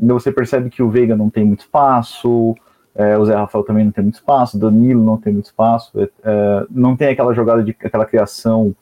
ainda 0.00 0.14
você 0.14 0.32
percebe 0.32 0.70
que 0.70 0.82
o 0.82 0.88
Veiga 0.88 1.14
não 1.14 1.28
tem 1.28 1.44
muito 1.44 1.60
espaço, 1.60 2.56
é, 2.94 3.16
o 3.18 3.24
Zé 3.24 3.34
Rafael 3.34 3.64
também 3.64 3.84
não 3.84 3.92
tem 3.92 4.02
muito 4.02 4.14
espaço, 4.14 4.58
Danilo 4.58 5.04
não 5.04 5.18
tem 5.18 5.32
muito 5.32 5.46
espaço, 5.46 6.00
é, 6.00 6.08
é, 6.24 6.66
não 6.70 6.96
tem 6.96 7.08
aquela 7.08 7.34
jogada 7.34 7.62
de 7.62 7.76
aquela 7.84 8.06
criação, 8.06 8.74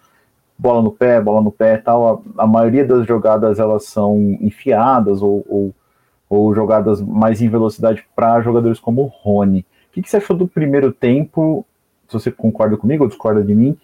bola 0.58 0.82
no 0.82 0.90
pé, 0.90 1.20
bola 1.20 1.42
no 1.42 1.52
pé 1.52 1.76
tal. 1.76 2.24
A, 2.36 2.44
a 2.44 2.46
maioria 2.46 2.84
das 2.84 3.06
jogadas 3.06 3.58
elas 3.58 3.84
são 3.84 4.18
enfiadas 4.40 5.22
ou, 5.22 5.44
ou, 5.48 5.74
ou 6.28 6.54
jogadas 6.54 7.00
mais 7.00 7.40
em 7.40 7.48
velocidade 7.48 8.04
para 8.14 8.40
jogadores 8.42 8.78
como 8.78 9.02
o 9.02 9.06
Rony. 9.06 9.60
O 9.90 9.92
que, 9.92 10.02
que, 10.02 10.10
você 10.10 10.18
achou 10.18 10.36
do 10.36 10.46
primeiro 10.46 10.92
tempo? 10.92 11.66
Se 12.06 12.12
você 12.12 12.30
concorda 12.30 12.76
comigo 12.76 13.04
ou 13.04 13.08
discorda 13.08 13.42
de 13.42 13.54
mim, 13.54 13.76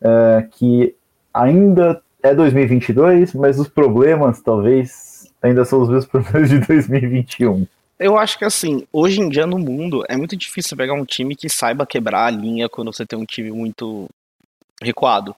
é, 0.00 0.46
que 0.50 0.94
ainda 1.32 2.00
é 2.22 2.34
2022, 2.34 3.34
mas 3.34 3.58
os 3.58 3.68
problemas 3.68 4.40
talvez 4.40 5.30
ainda 5.42 5.64
são 5.64 5.82
os 5.82 5.88
mesmos 5.88 6.06
problemas 6.10 6.48
de 6.48 6.58
2021. 6.60 7.66
Eu 7.98 8.16
acho 8.16 8.38
que 8.38 8.44
assim, 8.44 8.86
hoje 8.90 9.20
em 9.20 9.28
dia 9.28 9.46
no 9.46 9.58
mundo 9.58 10.02
é 10.08 10.16
muito 10.16 10.34
difícil 10.34 10.76
pegar 10.76 10.94
um 10.94 11.04
time 11.04 11.36
que 11.36 11.50
saiba 11.50 11.86
quebrar 11.86 12.26
a 12.26 12.30
linha 12.30 12.68
quando 12.68 12.92
você 12.92 13.04
tem 13.04 13.18
um 13.18 13.26
time 13.26 13.50
muito 13.50 14.08
recuado. 14.82 15.34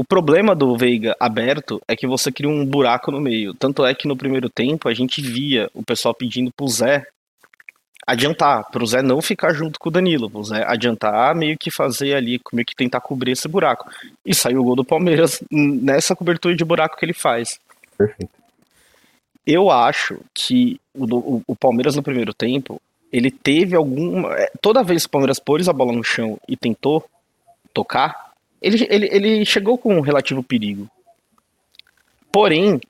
O 0.00 0.04
problema 0.04 0.54
do 0.54 0.78
Veiga 0.78 1.14
aberto 1.20 1.78
é 1.86 1.94
que 1.94 2.06
você 2.06 2.32
cria 2.32 2.48
um 2.48 2.64
buraco 2.64 3.10
no 3.10 3.20
meio. 3.20 3.52
Tanto 3.52 3.84
é 3.84 3.94
que 3.94 4.08
no 4.08 4.16
primeiro 4.16 4.48
tempo 4.48 4.88
a 4.88 4.94
gente 4.94 5.20
via 5.20 5.68
o 5.74 5.82
pessoal 5.82 6.14
pedindo 6.14 6.50
pro 6.50 6.66
Zé 6.66 7.04
adiantar, 8.06 8.64
pro 8.70 8.86
Zé 8.86 9.02
não 9.02 9.20
ficar 9.20 9.52
junto 9.52 9.78
com 9.78 9.90
o 9.90 9.92
Danilo, 9.92 10.30
pro 10.30 10.42
Zé 10.42 10.64
adiantar, 10.66 11.34
meio 11.34 11.54
que 11.58 11.70
fazer 11.70 12.14
ali, 12.14 12.40
meio 12.50 12.64
que 12.64 12.74
tentar 12.74 13.02
cobrir 13.02 13.32
esse 13.32 13.46
buraco. 13.46 13.90
E 14.24 14.34
saiu 14.34 14.62
o 14.62 14.64
gol 14.64 14.74
do 14.74 14.86
Palmeiras 14.86 15.42
nessa 15.50 16.16
cobertura 16.16 16.56
de 16.56 16.64
buraco 16.64 16.96
que 16.96 17.04
ele 17.04 17.12
faz. 17.12 17.60
Perfeito. 17.98 18.32
Eu 19.46 19.70
acho 19.70 20.18
que 20.32 20.80
o, 20.94 21.04
o, 21.14 21.42
o, 21.46 21.54
Palmeiras 21.54 21.94
no 21.94 22.02
primeiro 22.02 22.32
tempo, 22.32 22.80
ele 23.12 23.30
teve 23.30 23.76
alguma. 23.76 24.34
É, 24.34 24.50
toda 24.62 24.82
vez 24.82 25.02
que 25.02 25.08
o 25.08 25.10
Palmeiras 25.10 25.38
pôs 25.38 25.68
a 25.68 25.74
bola 25.74 25.92
no 25.92 26.02
chão 26.02 26.40
e 26.48 26.56
tentou 26.56 27.04
tocar, 27.74 28.29
ele, 28.60 28.86
ele, 28.90 29.08
ele 29.10 29.44
chegou 29.44 29.78
com 29.78 29.96
um 29.96 30.00
relativo 30.00 30.42
perigo. 30.42 30.88
Porém, 32.32 32.80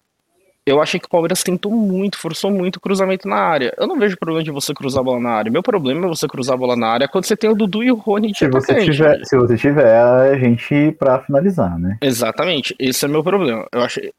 eu 0.67 0.81
achei 0.81 1.01
que 1.01 1.07
o 1.07 1.11
Palmeiras 1.11 1.43
tentou 1.43 1.73
muito, 1.73 2.19
forçou 2.19 2.51
muito 2.51 2.77
o 2.77 2.81
cruzamento 2.81 3.27
na 3.27 3.37
área. 3.37 3.75
Eu 3.79 3.87
não 3.87 3.99
vejo 3.99 4.17
problema 4.17 4.45
de 4.45 4.51
você 4.51 4.75
cruzar 4.75 5.01
a 5.01 5.05
bola 5.05 5.21
na 5.21 5.31
área. 5.31 5.51
Meu 5.51 5.63
problema 5.63 6.07
é 6.07 6.09
você 6.09 6.29
cruzar 6.29 6.55
a 6.55 6.59
bola 6.59 6.77
na 6.77 6.89
área 6.89 7.09
quando 7.09 7.25
você 7.25 7.37
tem 7.37 7.51
o 7.51 7.55
Dudu 7.55 7.83
e 7.83 7.91
o 7.91 7.97
Rony 7.97 8.33
de 8.33 8.39
se 8.39 8.49
você 8.49 8.85
tiver 8.85 9.25
Se 9.25 9.37
você 9.37 9.57
tiver 9.57 9.97
a 9.97 10.39
gente 10.39 10.93
para 10.99 11.21
finalizar, 11.21 11.79
né? 11.79 11.97
Exatamente. 12.01 12.75
Esse 12.79 13.05
é 13.05 13.09
meu 13.09 13.25
problema. 13.25 13.67
Eu 13.73 13.81
achei. 13.81 14.13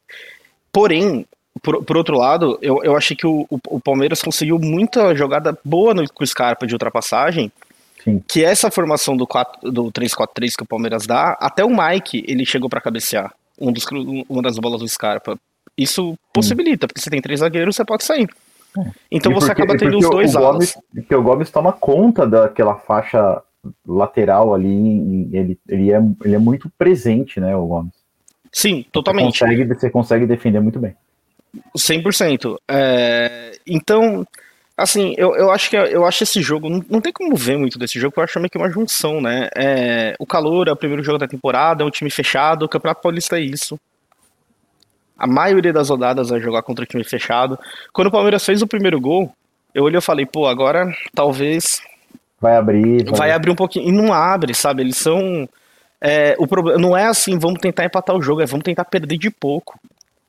Porém, 0.74 1.26
por, 1.62 1.84
por 1.84 1.96
outro 1.96 2.18
lado, 2.18 2.58
eu, 2.62 2.84
eu 2.84 2.98
achei 2.98 3.16
que 3.16 3.28
o, 3.28 3.46
o, 3.50 3.60
o 3.70 3.80
Palmeiras 3.80 4.22
conseguiu 4.22 4.58
muita 4.58 5.14
jogada 5.16 5.58
boa 5.64 5.94
no, 5.94 6.12
com 6.12 6.24
o 6.24 6.28
Scarpa 6.28 6.66
de 6.66 6.74
ultrapassagem. 6.74 7.52
Sim. 8.04 8.22
Que 8.28 8.44
essa 8.44 8.72
formação 8.72 9.16
do, 9.16 9.28
4, 9.28 9.72
do 9.72 9.92
3-4-3 9.92 10.56
que 10.58 10.64
o 10.64 10.68
Palmeiras 10.68 11.06
dá, 11.06 11.38
até 11.40 11.64
o 11.64 11.70
Mike 11.70 12.24
ele 12.28 12.46
chegou 12.46 12.70
para 12.70 12.82
cabecear 12.82 13.34
um 13.60 13.72
dos, 13.72 13.86
uma 14.28 14.42
das 14.42 14.58
bolas 14.58 14.82
do 14.82 14.88
Scarpa. 14.88 15.38
Isso 15.78 16.18
possibilita, 16.34 16.88
porque 16.88 17.00
você 17.00 17.10
tem 17.10 17.22
três 17.22 17.40
zagueiros, 17.40 17.76
você 17.76 17.86
pode 17.86 18.04
sair. 18.04 18.28
É. 18.78 18.92
Então 19.12 19.32
e 19.32 19.36
você 19.36 19.48
porque, 19.48 19.62
acaba 19.62 19.78
tendo 19.78 19.98
os 19.98 20.10
dois 20.10 20.36
o 20.36 20.40
Gomes, 20.40 20.78
Porque 20.94 21.16
o 21.16 21.24
Gomes 21.24 21.50
toma 21.50 21.74
conta 21.74 22.26
daquela 22.26 22.76
faixa 22.76 23.42
lateral 23.88 24.54
ali, 24.56 25.30
ele, 25.32 25.60
ele, 25.68 25.92
é, 25.92 26.02
ele 26.24 26.36
é 26.36 26.40
muito 26.40 26.70
presente, 26.78 27.40
né, 27.40 27.56
o 27.56 27.68
Gomes. 27.68 27.94
Sim, 28.52 28.86
totalmente. 28.92 29.38
Você 29.38 29.46
consegue, 29.46 29.74
você 29.74 29.90
consegue 29.90 30.26
defender 30.26 30.60
muito 30.60 30.80
bem. 30.80 30.96
100%. 31.78 32.56
É, 32.70 33.52
então, 33.66 34.26
assim, 34.78 35.14
eu, 35.18 35.36
eu 35.36 35.52
acho 35.52 35.70
que 35.70 35.76
eu 35.76 36.06
acho 36.06 36.24
esse 36.24 36.42
jogo, 36.42 36.70
não, 36.70 36.84
não 36.90 37.02
tem 37.02 37.14
como 37.14 37.36
ver 37.36 37.58
muito 37.58 37.78
desse 37.78 38.00
jogo, 38.00 38.14
eu 38.18 38.24
acho 38.24 38.40
meio 38.40 38.50
que 38.50 38.58
uma 38.58 38.70
junção, 38.70 39.22
né? 39.22 39.50
É, 39.56 40.16
o 40.20 40.26
calor 40.26 40.68
é 40.68 40.72
o 40.72 40.76
primeiro 40.76 41.04
jogo 41.04 41.18
da 41.18 41.28
temporada, 41.28 41.84
é 41.84 41.86
um 41.86 41.92
time 41.92 42.10
fechado, 42.10 42.66
o 42.66 42.70
Campeonato 42.70 43.02
Paulista 43.02 43.38
é 43.38 43.42
isso. 43.42 43.80
A 45.18 45.28
maioria 45.28 45.72
das 45.72 45.90
rodadas 45.90 46.30
vai 46.30 46.40
jogar 46.40 46.64
contra 46.64 46.84
o 46.84 46.88
time 46.88 47.04
fechado. 47.04 47.60
Quando 47.94 48.08
o 48.08 48.12
Palmeiras 48.12 48.44
fez 48.44 48.64
o 48.64 48.68
primeiro 48.68 49.00
gol, 49.00 49.32
eu 49.74 49.84
olhei 49.84 50.00
e 50.00 50.02
falei, 50.02 50.26
pô, 50.26 50.48
agora 50.48 50.92
talvez. 51.14 51.80
Vai 52.40 52.56
abrir. 52.56 53.06
Vai, 53.06 53.14
vai 53.16 53.32
abrir 53.32 53.52
um 53.52 53.56
pouquinho. 53.56 53.88
E 53.88 53.92
não 53.92 54.12
abre, 54.12 54.56
sabe? 54.56 54.82
Eles 54.82 54.98
são. 54.98 55.48
É, 56.02 56.36
o 56.40 56.48
problema 56.48 56.80
não 56.80 56.98
é 56.98 57.06
assim, 57.06 57.38
vamos 57.38 57.60
tentar 57.60 57.86
empatar 57.86 58.16
o 58.16 58.22
jogo, 58.22 58.42
é 58.42 58.48
vamos 58.48 58.64
tentar 58.64 58.86
perder 58.86 59.18
de 59.18 59.30
pouco. 59.30 59.80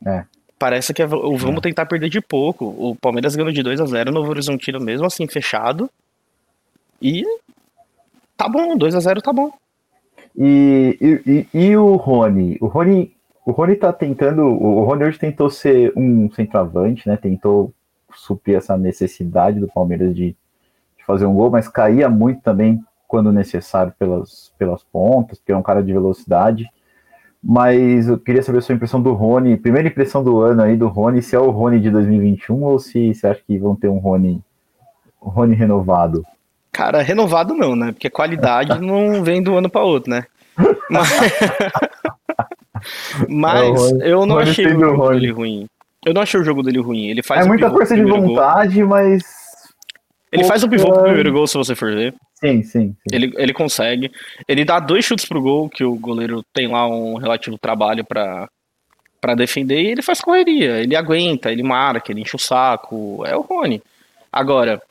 É. 0.07 0.25
Parece 0.63 0.95
que 0.95 1.03
é, 1.03 1.07
vamos 1.07 1.61
tentar 1.61 1.87
perder 1.87 2.09
de 2.09 2.21
pouco. 2.21 2.67
O 2.67 2.95
Palmeiras 2.95 3.35
ganhou 3.35 3.51
de 3.51 3.65
2 3.65 3.81
a 3.81 3.85
0 3.85 4.13
no 4.13 4.21
Novo 4.21 4.31
Horizontino 4.31 4.79
mesmo 4.79 5.05
assim, 5.05 5.27
fechado. 5.27 5.91
E 7.03 7.25
tá 8.37 8.49
bom, 8.49 8.77
2 8.77 8.95
a 8.95 9.01
0 9.01 9.21
tá 9.21 9.33
bom. 9.33 9.51
E, 10.39 10.97
e, 11.27 11.47
e, 11.53 11.77
o 11.77 11.97
Rony? 11.97 12.59
O 12.61 12.69
Rony, 12.69 13.13
o 13.45 13.51
Rony 13.51 13.75
tá 13.75 13.93
tentando. 13.93 14.43
O 14.45 14.85
Rony 14.85 15.03
hoje 15.03 15.19
tentou 15.19 15.51
ser 15.51 15.93
um 15.97 16.31
centroavante, 16.31 17.09
né? 17.09 17.17
Tentou 17.17 17.75
suprir 18.15 18.57
essa 18.57 18.77
necessidade 18.77 19.59
do 19.59 19.67
Palmeiras 19.67 20.15
de, 20.15 20.37
de 20.97 21.05
fazer 21.05 21.27
um 21.27 21.35
gol, 21.35 21.51
mas 21.51 21.67
caía 21.67 22.09
muito 22.09 22.41
também 22.41 22.81
quando 23.09 23.33
necessário 23.33 23.93
pelas, 23.99 24.55
pelas 24.57 24.85
pontas, 24.85 25.39
porque 25.39 25.51
é 25.51 25.57
um 25.57 25.61
cara 25.61 25.83
de 25.83 25.93
velocidade. 25.93 26.71
Mas 27.43 28.09
eu 28.09 28.19
queria 28.19 28.43
saber 28.43 28.59
a 28.59 28.63
sua 28.63 28.75
impressão 28.75 29.03
do 29.03 29.13
Rony, 29.15 29.57
primeira 29.57 29.89
impressão 29.89 30.23
do 30.23 30.41
ano 30.41 30.63
aí 30.63 30.77
do 30.77 30.87
Rony, 30.87 31.21
se 31.21 31.35
é 31.35 31.41
o 31.41 31.51
Rony 31.51 31.81
de 31.81 31.91
2021 31.91 32.63
ou 32.63 32.79
se 32.79 33.13
você 33.13 33.27
acha 33.27 33.41
que 33.45 33.59
vão 33.59 33.75
ter 33.75 33.89
um 33.89 33.99
Rony, 33.99 34.41
um 35.21 35.29
Rony 35.29 35.57
renovado. 35.57 36.25
Cara, 36.71 37.03
renovado 37.03 37.53
não, 37.53 37.75
né? 37.75 37.91
Porque 37.91 38.09
qualidade 38.09 38.79
não 38.81 39.25
vem 39.25 39.43
do 39.43 39.57
ano 39.57 39.69
para 39.69 39.83
outro, 39.83 40.11
né? 40.11 40.25
Mas, 40.89 41.09
Mas 43.29 43.93
é, 44.01 44.13
eu 44.13 44.25
não 44.25 44.37
Rony 44.37 44.51
achei 44.51 44.67
o 44.67 44.81
jogo 44.81 44.97
Rony. 44.97 45.21
dele 45.21 45.33
ruim. 45.33 45.67
Eu 46.05 46.15
não 46.15 46.23
achei 46.23 46.41
o 46.41 46.45
jogo 46.45 46.63
dele 46.63 46.81
ruim. 46.81 47.09
Ele 47.09 47.23
faz 47.23 47.45
é 47.45 47.49
muita 47.49 47.71
força 47.71 47.97
de 47.97 48.05
vontade, 48.05 48.81
gol. 48.81 48.89
mas. 48.89 49.23
Ele 50.31 50.45
faz 50.45 50.63
o 50.63 50.69
pivô 50.69 50.93
pro 50.93 51.03
primeiro 51.03 51.33
gol, 51.33 51.47
se 51.47 51.59
você 51.59 51.75
for 51.75 51.93
ver. 51.93 52.15
Sim, 52.43 52.63
sim. 52.65 52.97
Ele, 53.13 53.33
ele 53.37 53.53
consegue. 53.53 54.11
Ele 54.49 54.65
dá 54.65 54.81
dois 54.81 55.05
chutes 55.05 55.25
pro 55.25 55.41
gol, 55.41 55.71
que 55.71 55.85
o 55.85 55.95
goleiro 55.95 56.43
tem 56.53 56.67
lá 56.67 56.89
um 56.89 57.15
relativo 57.15 57.57
trabalho 57.57 58.05
para 58.05 58.49
para 59.21 59.37
defender, 59.37 59.81
e 59.81 59.87
ele 59.87 60.03
faz 60.03 60.21
correria. 60.21 60.81
Ele 60.81 60.97
aguenta, 60.97 61.53
ele 61.53 61.63
marca, 61.63 62.11
ele 62.11 62.23
enche 62.23 62.35
o 62.35 62.41
saco. 62.41 63.25
É 63.25 63.37
o 63.37 63.41
Rony. 63.41 63.81
Agora, 64.33 64.83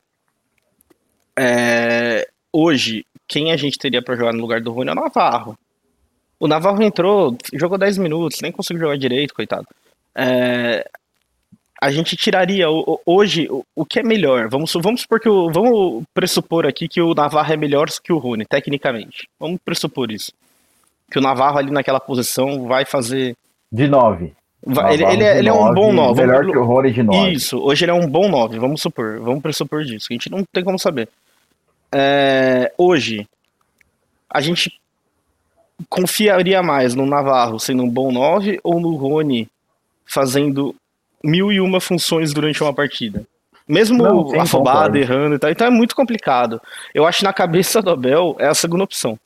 é, 1.38 2.25
hoje, 2.53 3.05
quem 3.27 3.51
a 3.51 3.58
gente 3.58 3.77
teria 3.77 4.01
para 4.01 4.15
jogar 4.15 4.31
no 4.31 4.39
lugar 4.39 4.62
do 4.62 4.72
Rony 4.72 4.88
é 4.89 4.93
o 4.93 4.96
Navarro. 4.96 5.60
O 6.39 6.48
Navarro 6.48 6.81
entrou, 6.81 7.38
jogou 7.53 7.77
10 7.77 7.98
minutos, 7.98 8.39
nem 8.41 8.53
conseguiu 8.53 8.84
jogar 8.84 8.98
direito, 8.98 9.34
coitado. 9.34 9.67
É, 10.15 10.89
a 11.81 11.89
gente 11.89 12.15
tiraria 12.15 12.67
hoje 13.03 13.47
o, 13.75 13.83
que 13.83 14.00
é 14.00 14.03
melhor. 14.03 14.47
Vamos, 14.47 14.71
vamos 14.75 15.01
supor 15.01 15.19
que 15.19 15.27
o, 15.27 15.50
vamos 15.50 16.03
pressupor 16.13 16.67
aqui 16.67 16.88
que 16.88 17.01
o 17.01 17.15
Navarro 17.15 17.51
é 17.51 17.57
melhor 17.57 17.88
que 18.03 18.13
o 18.13 18.19
Rony, 18.19 18.45
tecnicamente. 18.45 19.27
Vamos 19.39 19.59
pressupor 19.65 20.11
isso. 20.11 20.31
Que 21.09 21.17
o 21.17 21.21
Navarro 21.21 21.57
ali 21.57 21.71
naquela 21.71 22.00
posição 22.00 22.67
vai 22.67 22.85
fazer. 22.85 23.35
De 23.71 23.88
9. 23.88 24.31
Ele, 24.91 25.03
ele, 25.05 25.23
é, 25.23 25.39
ele 25.39 25.50
é 25.50 25.53
um 25.53 25.73
bom 25.73 25.91
9. 25.91 26.21
Melhor 26.21 26.41
vamos, 26.41 26.51
que 26.51 26.57
o 26.59 26.63
Rony 26.63 26.91
de 26.91 27.01
9. 27.01 27.31
Isso, 27.31 27.57
hoje 27.57 27.83
ele 27.83 27.91
é 27.91 27.95
um 27.95 28.07
bom 28.07 28.29
9, 28.29 28.59
vamos 28.59 28.79
supor. 28.79 29.19
Vamos 29.19 29.41
pressupor 29.41 29.83
disso. 29.83 30.07
A 30.11 30.13
gente 30.13 30.29
não 30.29 30.43
tem 30.53 30.63
como 30.63 30.77
saber. 30.77 31.09
É, 31.91 32.71
hoje, 32.77 33.27
a 34.29 34.39
gente 34.39 34.79
confiaria 35.89 36.61
mais 36.61 36.93
no 36.93 37.07
Navarro 37.07 37.59
sendo 37.59 37.81
um 37.81 37.89
bom 37.89 38.11
9 38.11 38.59
ou 38.63 38.79
no 38.79 38.95
Rony 38.95 39.50
fazendo 40.05 40.75
mil 41.24 41.51
e 41.51 41.60
uma 41.60 41.80
funções 41.80 42.34
durante 42.34 42.62
uma 42.62 42.74
partida. 42.74 43.25
Mesmo 43.68 43.98
não, 43.98 44.40
afobado, 44.40 44.98
errando 44.98 45.36
e 45.36 45.40
tal. 45.40 45.50
Então 45.50 45.68
é 45.68 45.70
muito 45.70 45.96
complicado. 45.96 46.62
Eu 46.94 47.06
acho 47.06 47.20
que 47.20 47.25
na 47.25 47.34
cabeça 47.34 47.82
do 47.82 47.92
Abel 47.92 48.36
é 48.40 48.48
a 48.48 48.54
segunda 48.54 48.84
opção. 48.84 49.18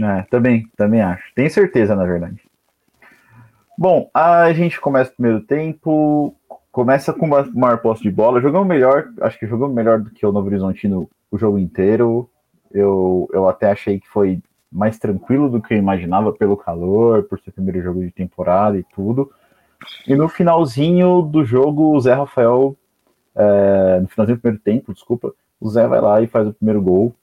É, 0.00 0.22
também, 0.30 0.68
também 0.76 1.00
acho. 1.00 1.24
Tenho 1.34 1.50
certeza, 1.50 1.94
na 1.94 2.04
verdade. 2.04 2.40
Bom, 3.76 4.08
a 4.14 4.52
gente 4.52 4.80
começa 4.80 5.10
o 5.10 5.14
primeiro 5.14 5.40
tempo, 5.40 6.34
começa 6.70 7.12
com 7.12 7.26
uma 7.26 7.42
maior 7.52 7.78
posse 7.78 8.02
de 8.02 8.10
bola, 8.10 8.40
jogamos 8.40 8.68
melhor, 8.68 9.08
acho 9.20 9.38
que 9.38 9.46
jogamos 9.46 9.74
melhor 9.74 10.00
do 10.00 10.10
que 10.10 10.24
o 10.24 10.32
Novo 10.32 10.46
Horizontino 10.46 11.08
o 11.30 11.38
jogo 11.38 11.58
inteiro. 11.58 12.30
Eu, 12.70 13.28
eu 13.32 13.48
até 13.48 13.70
achei 13.70 13.98
que 13.98 14.08
foi 14.08 14.40
mais 14.70 14.98
tranquilo 14.98 15.48
do 15.48 15.60
que 15.60 15.74
eu 15.74 15.78
imaginava 15.78 16.32
pelo 16.32 16.56
calor, 16.56 17.24
por 17.24 17.38
ser 17.40 17.50
o 17.50 17.52
primeiro 17.52 17.82
jogo 17.82 18.00
de 18.00 18.10
temporada 18.10 18.76
e 18.76 18.84
tudo. 18.94 19.30
E 20.06 20.14
no 20.14 20.28
finalzinho 20.28 21.22
do 21.22 21.44
jogo, 21.44 21.94
o 21.94 22.00
Zé 22.00 22.14
Rafael, 22.14 22.76
é, 23.34 24.00
no 24.00 24.08
finalzinho 24.08 24.38
do 24.38 24.40
primeiro 24.40 24.62
tempo, 24.62 24.92
desculpa, 24.92 25.32
o 25.60 25.68
Zé 25.68 25.86
vai 25.86 26.00
lá 26.00 26.20
e 26.20 26.26
faz 26.26 26.46
o 26.46 26.52
primeiro 26.52 26.82
gol. 26.82 27.14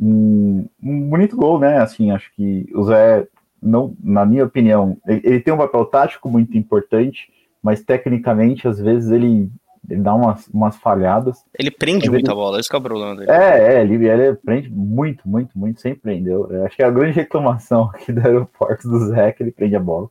Um, 0.00 0.66
um 0.82 1.10
bonito 1.10 1.36
gol, 1.36 1.58
né? 1.58 1.78
Assim, 1.78 2.10
acho 2.10 2.32
que 2.34 2.68
o 2.74 2.84
Zé, 2.84 3.26
não, 3.60 3.94
na 4.02 4.24
minha 4.24 4.44
opinião, 4.44 4.96
ele, 5.06 5.20
ele, 5.24 5.40
tem 5.40 5.52
um 5.52 5.58
papel 5.58 5.84
tático 5.86 6.28
muito 6.28 6.56
importante, 6.56 7.28
mas 7.60 7.82
tecnicamente, 7.82 8.68
às 8.68 8.78
vezes, 8.78 9.10
ele, 9.10 9.50
ele 9.90 10.00
dá 10.00 10.14
umas, 10.14 10.46
umas 10.48 10.76
falhadas. 10.76 11.44
Ele 11.58 11.70
prende 11.70 12.08
muita 12.08 12.32
bola, 12.32 12.60
esse 12.60 12.72
é 12.72 12.78
o 12.78 12.80
problema 12.80 13.16
dele. 13.16 13.30
É, 13.30 13.74
é 13.74 13.82
ele, 13.82 14.06
ele 14.06 14.34
prende 14.34 14.70
muito, 14.70 15.28
muito, 15.28 15.58
muito, 15.58 15.80
sempre 15.80 16.00
prendeu. 16.00 16.46
Eu 16.50 16.66
acho 16.66 16.76
que 16.76 16.82
é 16.82 16.86
a 16.86 16.90
grande 16.90 17.16
reclamação 17.16 17.90
aqui 17.92 18.12
do 18.12 18.24
aeroporto 18.24 18.88
do 18.88 19.06
Zé 19.06 19.32
que 19.32 19.42
ele 19.42 19.50
prende 19.50 19.74
a 19.74 19.80
bola. 19.80 20.08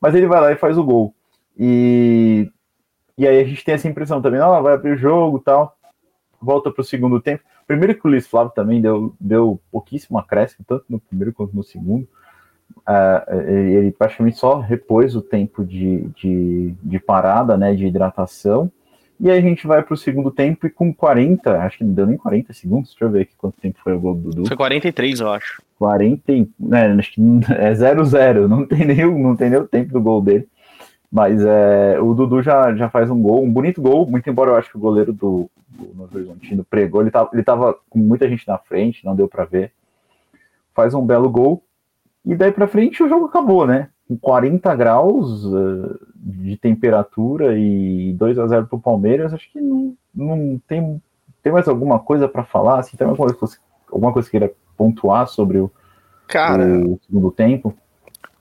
Mas 0.00 0.14
ele 0.14 0.28
vai 0.28 0.40
lá 0.40 0.52
e 0.52 0.56
faz 0.56 0.78
o 0.78 0.84
gol. 0.84 1.12
E, 1.58 2.50
e 3.16 3.26
aí 3.26 3.40
a 3.40 3.44
gente 3.44 3.64
tem 3.64 3.74
essa 3.74 3.88
impressão 3.88 4.20
também, 4.20 4.40
ó, 4.40 4.60
vai 4.60 4.74
abrir 4.74 4.92
o 4.92 4.98
jogo 4.98 5.38
tal. 5.38 5.76
Volta 6.40 6.70
para 6.70 6.82
o 6.82 6.84
segundo 6.84 7.20
tempo. 7.20 7.42
Primeiro 7.66 7.94
que 7.94 8.06
o 8.06 8.10
Luiz 8.10 8.26
Flávio 8.26 8.52
também 8.54 8.80
deu, 8.80 9.14
deu 9.18 9.60
pouquíssimo 9.72 10.18
acréscimo, 10.18 10.64
tanto 10.66 10.84
no 10.88 11.00
primeiro 11.00 11.32
quanto 11.32 11.56
no 11.56 11.64
segundo. 11.64 12.06
Uh, 12.88 13.40
ele 13.50 13.90
praticamente 13.90 14.38
só 14.38 14.60
repôs 14.60 15.16
o 15.16 15.22
tempo 15.22 15.64
de, 15.64 16.08
de, 16.16 16.74
de, 16.82 16.98
parada, 17.00 17.56
né, 17.56 17.74
de 17.74 17.86
hidratação. 17.86 18.70
E 19.18 19.30
aí 19.30 19.38
a 19.38 19.42
gente 19.42 19.66
vai 19.66 19.82
para 19.82 19.94
o 19.94 19.96
segundo 19.96 20.30
tempo 20.30 20.66
e 20.66 20.70
com 20.70 20.92
40, 20.92 21.58
acho 21.62 21.78
que 21.78 21.84
não 21.84 21.94
deu 21.94 22.06
nem 22.06 22.18
40 22.18 22.52
segundos, 22.52 22.90
deixa 22.90 23.04
eu 23.04 23.10
ver 23.10 23.22
aqui 23.22 23.32
quanto 23.36 23.60
tempo 23.60 23.78
foi 23.82 23.94
o 23.94 23.98
gol 23.98 24.14
do 24.14 24.30
Dudu. 24.30 24.46
Foi 24.46 24.56
43, 24.56 25.20
eu 25.20 25.30
acho. 25.30 25.62
40, 25.78 26.32
né, 26.60 26.92
acho 26.98 27.12
que 27.12 27.20
é 27.58 27.72
0-0, 27.72 28.46
não 28.46 28.66
tem 28.66 28.84
nem 28.84 29.22
não 29.22 29.34
tem 29.34 29.50
nem 29.50 29.58
o 29.58 29.66
tempo 29.66 29.92
do 29.92 30.00
gol 30.00 30.20
dele. 30.20 30.46
Mas 31.16 31.42
é, 31.42 31.98
o 31.98 32.12
Dudu 32.12 32.42
já, 32.42 32.74
já 32.74 32.90
faz 32.90 33.08
um 33.08 33.18
gol, 33.18 33.42
um 33.42 33.50
bonito 33.50 33.80
gol, 33.80 34.06
muito 34.06 34.28
embora 34.28 34.50
eu 34.50 34.56
acho 34.56 34.68
que 34.68 34.76
o 34.76 34.80
goleiro 34.80 35.14
do, 35.14 35.48
do 35.66 35.94
Novo 35.94 36.14
Horizontino 36.14 36.62
pregou, 36.62 37.00
ele 37.00 37.10
tava, 37.10 37.30
ele 37.32 37.42
tava 37.42 37.74
com 37.88 37.98
muita 37.98 38.28
gente 38.28 38.46
na 38.46 38.58
frente, 38.58 39.02
não 39.02 39.16
deu 39.16 39.26
para 39.26 39.46
ver. 39.46 39.72
Faz 40.74 40.92
um 40.92 41.06
belo 41.06 41.30
gol, 41.30 41.62
e 42.22 42.34
daí 42.34 42.52
para 42.52 42.68
frente 42.68 43.02
o 43.02 43.08
jogo 43.08 43.24
acabou, 43.24 43.66
né? 43.66 43.88
Com 44.06 44.18
40 44.18 44.74
graus 44.74 45.42
uh, 45.46 45.98
de 46.14 46.54
temperatura 46.58 47.58
e 47.58 48.12
2 48.12 48.38
a 48.38 48.46
0 48.48 48.66
pro 48.66 48.78
Palmeiras, 48.78 49.32
acho 49.32 49.50
que 49.50 49.58
não, 49.58 49.96
não 50.14 50.60
tem, 50.68 51.00
tem 51.42 51.50
mais 51.50 51.66
alguma 51.66 51.98
coisa 51.98 52.28
para 52.28 52.44
falar, 52.44 52.80
assim, 52.80 52.94
tem 52.94 53.06
alguma 53.06 53.26
coisa, 53.26 53.58
alguma 53.90 54.12
coisa 54.12 54.28
que 54.28 54.38
queira 54.38 54.52
pontuar 54.76 55.26
sobre 55.28 55.56
o, 55.60 55.70
Cara, 56.28 56.62
o 56.66 57.00
segundo 57.06 57.30
tempo? 57.30 57.74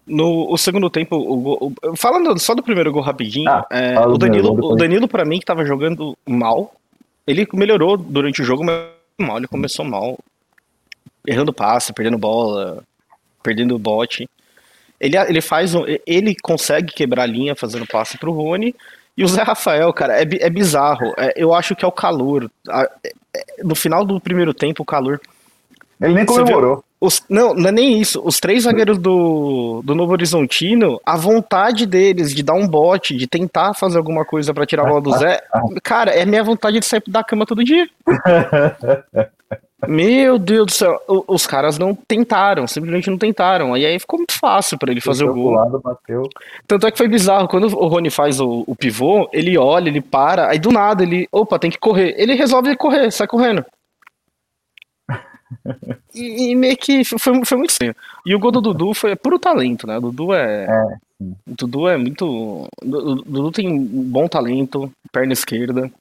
No 0.07 0.51
o 0.51 0.57
segundo 0.57 0.89
tempo, 0.89 1.15
o, 1.15 1.67
o, 1.67 1.95
falando 1.95 2.37
só 2.39 2.53
do 2.53 2.61
primeiro 2.61 2.91
gol 2.91 3.01
rapidinho, 3.01 3.49
ah, 3.49 3.65
é, 3.71 3.99
o 3.99 4.17
Danilo, 4.17 4.53
o 4.53 4.75
Danilo 4.75 5.07
para 5.07 5.25
mim 5.25 5.39
que 5.39 5.45
tava 5.45 5.65
jogando 5.65 6.15
mal, 6.27 6.75
ele 7.25 7.47
melhorou 7.53 7.97
durante 7.97 8.41
o 8.41 8.45
jogo, 8.45 8.63
mas 8.63 8.83
mal, 9.19 9.37
ele 9.37 9.47
começou 9.47 9.83
mal, 9.83 10.19
errando 11.25 11.51
passe, 11.51 11.91
perdendo 11.91 12.19
bola, 12.19 12.83
perdendo 13.41 13.75
o 13.75 13.79
bote. 13.79 14.29
Ele, 14.99 15.17
ele 15.17 15.41
faz 15.41 15.73
um, 15.73 15.83
ele 16.05 16.35
consegue 16.41 16.93
quebrar 16.93 17.23
a 17.23 17.27
linha 17.27 17.55
fazendo 17.55 17.87
passe 17.87 18.17
pro 18.17 18.31
Rony. 18.31 18.75
E 19.17 19.23
o 19.23 19.27
Zé 19.27 19.43
Rafael, 19.43 19.91
cara, 19.93 20.21
é, 20.21 20.27
é 20.39 20.49
bizarro. 20.49 21.13
É, 21.17 21.33
eu 21.35 21.53
acho 21.53 21.75
que 21.75 21.85
é 21.85 21.87
o 21.87 21.91
calor. 21.91 22.49
É, 22.69 22.91
no 23.63 23.75
final 23.75 24.05
do 24.05 24.19
primeiro 24.19 24.53
tempo, 24.53 24.83
o 24.83 24.85
calor. 24.85 25.21
Ele 26.01 26.13
nem 26.13 26.25
comemorou. 26.25 26.83
Os, 27.05 27.23
não, 27.29 27.53
não 27.53 27.69
é 27.69 27.71
nem 27.71 27.99
isso. 28.01 28.21
Os 28.23 28.39
três 28.39 28.63
zagueiros 28.63 28.97
do, 28.97 29.81
do 29.83 29.93
Novo 29.93 30.11
Horizontino, 30.13 30.99
a 31.05 31.15
vontade 31.15 31.85
deles 31.85 32.33
de 32.33 32.41
dar 32.41 32.53
um 32.53 32.67
bote, 32.67 33.15
de 33.15 33.27
tentar 33.27 33.73
fazer 33.73 33.97
alguma 33.97 34.25
coisa 34.25 34.53
para 34.53 34.65
tirar 34.65 34.83
a 34.83 34.89
bola 34.89 35.01
do 35.01 35.11
Zé, 35.11 35.41
cara, 35.83 36.11
é 36.11 36.25
minha 36.25 36.43
vontade 36.43 36.79
de 36.79 36.85
sair 36.85 37.03
da 37.07 37.23
cama 37.23 37.45
todo 37.45 37.63
dia. 37.63 37.87
Meu 39.87 40.39
Deus 40.39 40.65
do 40.65 40.71
céu, 40.71 40.99
os 41.27 41.45
caras 41.45 41.77
não 41.77 41.93
tentaram, 41.93 42.65
simplesmente 42.65 43.09
não 43.09 43.17
tentaram. 43.17 43.77
E 43.77 43.85
aí 43.85 43.99
ficou 43.99 44.17
muito 44.17 44.33
fácil 44.33 44.77
para 44.77 44.91
ele 44.91 45.01
fazer 45.01 45.25
o 45.25 45.33
gol. 45.33 45.51
Lado, 45.51 45.81
Tanto 46.65 46.87
é 46.87 46.91
que 46.91 46.97
foi 46.97 47.07
bizarro, 47.07 47.47
quando 47.47 47.65
o 47.65 47.87
Rony 47.87 48.09
faz 48.09 48.39
o, 48.39 48.63
o, 48.65 48.75
pivô, 48.75 49.29
ele 49.31 49.57
olha, 49.57 49.89
ele 49.89 50.01
para, 50.01 50.49
aí 50.49 50.57
do 50.57 50.71
nada 50.71 51.03
ele, 51.03 51.27
opa, 51.31 51.59
tem 51.59 51.69
que 51.69 51.77
correr. 51.77 52.15
Ele 52.17 52.33
resolve 52.33 52.75
correr, 52.75 53.11
sai 53.11 53.27
correndo. 53.27 53.63
E, 56.13 56.51
e, 56.51 56.55
meio 56.55 56.77
que 56.77 57.03
foi, 57.03 57.17
foi 57.45 57.57
muito 57.57 57.69
estranho. 57.69 57.95
E 58.25 58.35
o 58.35 58.39
gol 58.39 58.51
do 58.51 58.61
Dudu 58.61 58.93
foi 58.93 59.15
puro 59.15 59.39
talento, 59.39 59.85
né? 59.87 59.97
O 59.97 60.01
Dudu 60.01 60.33
é. 60.33 60.65
é 60.65 60.95
o 61.21 61.55
Dudu 61.57 61.87
é 61.87 61.97
muito. 61.97 62.25
O 62.25 63.15
Dudu 63.25 63.51
tem 63.51 63.85
bom 63.85 64.27
talento, 64.27 64.91
perna 65.11 65.33
esquerda. 65.33 65.91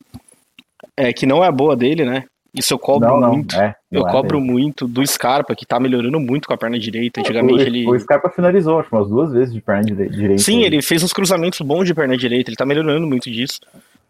É, 0.97 1.13
que 1.13 1.27
não 1.27 1.43
é 1.43 1.49
a 1.49 1.53
boa 1.53 1.77
dele, 1.77 2.05
né? 2.05 2.25
Isso 2.55 2.73
eu 2.73 2.79
cobro 2.79 3.09
não, 3.09 3.21
não, 3.21 3.33
muito. 3.33 3.57
É, 3.57 3.75
eu 3.91 4.07
é 4.07 4.11
cobro 4.11 4.41
muito 4.41 4.87
do 4.87 5.05
Scarpa, 5.05 5.57
que 5.57 5.67
tá 5.67 5.81
melhorando 5.81 6.21
muito 6.21 6.47
com 6.47 6.55
a 6.55 6.57
perna 6.57 6.79
direita. 6.79 7.21
Antigamente 7.21 7.65
o, 7.65 7.67
ele. 7.67 7.87
O 7.89 7.99
Scarpa 7.99 8.31
finalizou, 8.31 8.79
acho, 8.79 8.95
umas 8.95 9.09
duas 9.09 9.33
vezes 9.33 9.53
de 9.53 9.61
perna 9.61 9.83
direita. 9.83 10.39
Sim, 10.39 10.63
ele 10.63 10.81
fez 10.81 11.03
uns 11.03 11.13
cruzamentos 11.13 11.61
bons 11.61 11.85
de 11.85 11.95
perna 11.95 12.17
direita, 12.17 12.51
ele 12.51 12.57
tá 12.57 12.65
melhorando 12.65 13.07
muito 13.09 13.29
disso. 13.29 13.61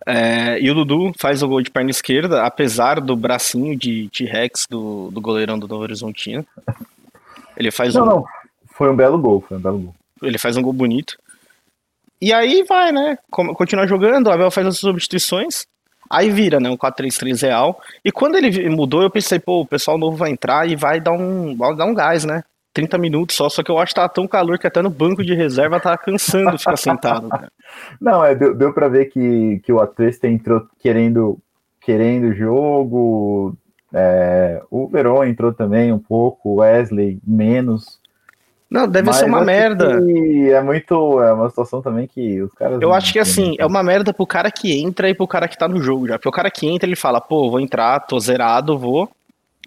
É, 0.07 0.61
e 0.61 0.71
o 0.71 0.75
Dudu 0.75 1.13
faz 1.19 1.43
o 1.43 1.49
gol 1.49 1.63
de 1.63 1.71
perna 1.71 1.91
esquerda, 1.91 2.45
apesar 2.45 3.01
do 3.01 3.17
bracinho 3.17 3.77
de 3.77 4.09
T-Rex 4.11 4.67
do, 4.69 5.11
do 5.11 5.21
goleirão 5.21 5.59
do 5.59 5.67
Novo 5.67 5.83
Horizontino. 5.83 6.47
Ele 7.57 7.71
faz 7.71 7.95
não, 7.95 8.03
um. 8.03 8.07
Não, 8.07 8.25
foi 8.73 8.91
um 8.91 8.97
belo 8.97 9.19
gol, 9.19 9.41
foi 9.41 9.57
um 9.57 9.61
belo 9.61 9.79
gol. 9.79 9.95
Ele 10.23 10.39
faz 10.39 10.57
um 10.57 10.63
gol 10.63 10.73
bonito. 10.73 11.17
E 12.21 12.33
aí 12.33 12.65
vai, 12.65 12.93
né? 12.93 13.19
Continua 13.31 13.87
jogando, 13.87 14.27
o 14.27 14.31
Abel 14.33 14.51
faz 14.51 14.67
as 14.67 14.79
substituições. 14.79 15.67
Aí 16.11 16.31
vira, 16.31 16.61
né, 16.61 16.69
um 16.69 16.77
4-3-3 16.77 17.43
real. 17.43 17.81
E 18.05 18.13
quando 18.13 18.37
ele 18.37 18.69
mudou, 18.69 19.03
eu 19.03 19.11
pensei, 19.11 19.39
pô, 19.39 19.63
o 19.63 19.67
pessoal 19.67 19.99
novo 19.99 20.17
vai 20.17 20.31
entrar 20.31 20.69
e 20.69 20.77
vai 20.77 21.01
dar 21.01 21.13
um, 21.13 21.57
vai 21.57 21.75
dar 21.75 21.87
um 21.87 21.95
gás, 21.95 22.25
né? 22.25 22.45
30 22.75 22.99
minutos 22.99 23.37
só, 23.37 23.49
só 23.49 23.63
que 23.63 23.71
eu 23.71 23.79
acho 23.79 23.95
que 23.95 24.01
tá 24.01 24.09
tão 24.09 24.27
calor 24.27 24.59
que 24.59 24.67
até 24.67 24.83
no 24.83 24.91
banco 24.91 25.25
de 25.25 25.33
reserva 25.33 25.81
tá 25.81 25.97
cansando 25.97 26.59
ficar 26.59 26.77
sentado. 26.77 27.29
Cara. 27.29 27.49
Não, 28.01 28.25
é, 28.25 28.35
deu, 28.35 28.55
deu 28.55 28.73
pra 28.75 28.89
ver 28.89 29.07
que, 29.07 29.61
que 29.65 29.73
o 29.73 29.81
Atuesta 29.81 30.27
entrou 30.27 30.67
querendo 30.81 31.39
querendo 31.81 32.33
jogo, 32.33 33.55
é, 33.93 34.61
o 34.71 34.89
Verón 34.89 35.25
entrou 35.25 35.53
também 35.53 35.93
um 35.93 35.99
pouco, 35.99 36.49
o 36.49 36.55
Wesley 36.57 37.21
menos. 37.25 38.01
Não, 38.69 38.89
deve 38.89 39.13
ser 39.13 39.27
uma 39.27 39.45
merda. 39.45 40.01
É 40.51 40.61
muito. 40.61 41.23
É 41.23 41.33
uma 41.33 41.49
situação 41.49 41.81
também 41.81 42.09
que 42.09 42.43
os 42.43 42.53
caras. 42.55 42.83
Eu 42.83 42.93
acho 42.93 43.13
que 43.13 43.21
assim, 43.21 43.55
é 43.57 43.65
uma 43.65 43.85
merda 43.85 44.13
pro 44.13 44.27
cara 44.27 44.51
que 44.51 44.81
entra 44.81 45.09
e 45.09 45.15
pro 45.15 45.29
cara 45.29 45.47
que 45.47 45.57
tá 45.57 45.69
no 45.69 45.81
jogo 45.81 46.09
já. 46.09 46.15
Porque 46.15 46.29
o 46.29 46.33
cara 46.33 46.51
que 46.51 46.67
entra, 46.67 46.89
ele 46.89 46.97
fala, 46.97 47.21
pô, 47.21 47.49
vou 47.51 47.61
entrar, 47.61 48.01
tô 48.01 48.19
zerado, 48.19 48.77
vou. 48.77 49.09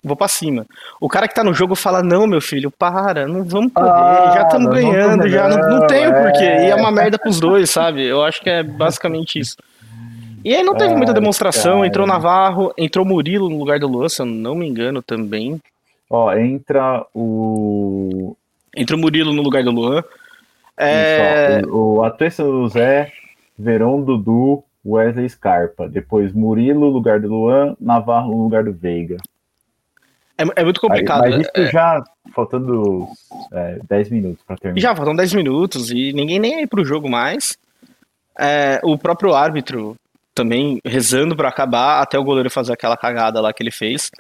Vou 0.04 0.16
pra 0.16 0.28
cima. 0.28 0.66
O 1.02 1.10
cara 1.10 1.28
que 1.28 1.36
tá 1.36 1.44
no 1.44 1.54
jogo 1.54 1.76
fala: 1.76 2.04
Não, 2.04 2.28
meu 2.28 2.42
filho, 2.42 2.72
para, 2.72 3.28
não 3.28 3.44
vamos 3.44 3.74
poder, 3.74 3.90
ah, 3.90 4.32
já 4.36 4.44
estamos 4.44 4.72
ganhando, 4.72 5.28
já 5.28 5.48
não, 5.48 5.80
não 5.80 5.88
tem 5.88 6.08
o 6.08 6.12
é... 6.12 6.24
porquê. 6.24 6.46
E 6.46 6.70
é 6.70 6.76
uma 6.76 6.92
merda 6.92 7.18
pros 7.18 7.40
dois, 7.40 7.70
sabe? 7.70 8.04
Eu 8.06 8.24
acho 8.24 8.42
que 8.42 8.50
é 8.50 8.64
basicamente 8.64 9.40
isso. 9.40 9.58
E 10.44 10.56
aí 10.56 10.64
não 10.64 10.76
teve 10.76 10.96
muita 10.96 11.14
demonstração, 11.14 11.84
entrou 11.84 12.08
Navarro, 12.08 12.74
entrou 12.78 13.04
Murilo 13.04 13.50
no 13.50 13.58
lugar 13.58 13.80
do 13.80 13.88
Luan, 13.88 14.08
se 14.08 14.22
eu 14.22 14.26
não 14.26 14.56
me 14.56 14.68
engano 14.68 15.02
também. 15.02 15.60
Ó, 16.10 16.34
entra 16.34 17.06
o 17.14 18.36
Entra 18.78 18.96
o 18.96 19.00
Murilo 19.00 19.34
no 19.34 19.42
lugar 19.42 19.64
do 19.64 19.72
Luan. 19.72 20.04
É... 20.78 21.62
Isso, 21.62 21.70
o, 21.72 21.96
o 21.96 22.04
Atuesta 22.04 22.44
do 22.44 22.68
Zé, 22.70 23.12
Verão 23.58 24.02
Dudu, 24.04 24.64
Wesley 24.86 25.28
Scarpa. 25.28 25.90
Depois 25.90 26.32
Murilo 26.32 26.82
no 26.82 26.90
lugar 26.90 27.20
do 27.20 27.28
Luan, 27.28 27.76
Navarro 27.82 28.32
no 28.32 28.44
lugar 28.44 28.64
do 28.64 28.72
Veiga. 28.72 29.18
É, 30.38 30.62
é 30.62 30.64
muito 30.64 30.80
complicado. 30.80 31.26
Aí, 31.26 31.32
mas 31.32 31.42
isso 31.42 31.52
é... 31.56 31.72
já 31.72 32.04
faltando 32.34 33.08
é, 33.52 33.80
10 33.90 34.10
minutos 34.12 34.44
para 34.46 34.56
terminar. 34.58 34.82
Já 34.82 34.96
faltam 34.96 35.16
10 35.16 35.34
minutos 35.34 35.92
e 35.92 36.14
ninguém 36.14 36.40
nem 36.40 36.56
aí 36.56 36.68
pro 36.68 36.86
jogo 36.86 37.10
mais. 37.10 37.58
É, 38.40 38.80
o 38.84 38.98
próprio 38.98 39.34
árbitro 39.34 39.96
também 40.36 40.80
rezando 40.86 41.36
para 41.36 41.50
acabar 41.50 42.02
até 42.02 42.20
o 42.20 42.24
goleiro 42.24 42.52
fazer 42.52 42.72
aquela 42.72 42.96
cagada 42.96 43.42
lá 43.42 43.52
que 43.52 43.64
ele 43.64 43.72
fez. 43.72 44.12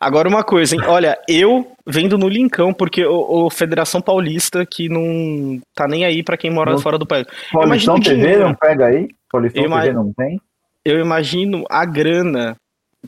Agora 0.00 0.28
uma 0.28 0.42
coisa, 0.42 0.74
hein? 0.74 0.82
Olha, 0.86 1.16
eu 1.28 1.72
vendo 1.86 2.18
no 2.18 2.28
Lincão, 2.28 2.74
porque 2.74 3.06
o, 3.06 3.46
o, 3.46 3.50
Federação 3.50 4.02
Paulista 4.02 4.66
que 4.66 4.88
não 4.88 5.60
tá 5.74 5.86
nem 5.86 6.04
aí 6.04 6.22
para 6.22 6.36
quem 6.36 6.50
mora 6.50 6.72
não, 6.72 6.78
fora 6.78 6.98
do 6.98 7.06
país. 7.06 7.26
Paulistão 7.52 8.00
TV 8.00 8.36
não 8.38 8.54
pega 8.54 8.86
aí? 8.86 9.08
Paulistão 9.30 9.62
TV 9.62 9.92
não 9.92 10.12
tem? 10.12 10.40
Eu 10.84 10.98
imagino 10.98 11.64
a 11.70 11.86
grana 11.86 12.56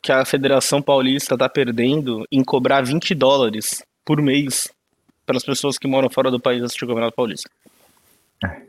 que 0.03 0.13
a 0.13 0.25
Federação 0.25 0.83
Paulista 0.83 1.37
tá 1.37 1.49
perdendo 1.49 2.27
em 2.31 2.43
cobrar 2.43 2.83
20 2.83 3.15
dólares 3.15 3.83
por 4.05 4.21
mês 4.21 4.71
para 5.25 5.37
as 5.37 5.45
pessoas 5.45 5.79
que 5.79 5.89
moram 5.89 6.09
fora 6.09 6.31
do 6.31 6.41
país 6.41 6.63
assistir 6.63 6.85
o 6.85 6.89
Campeonato 6.89 7.17
Paulista. 7.17 7.51
É. 8.45 8.67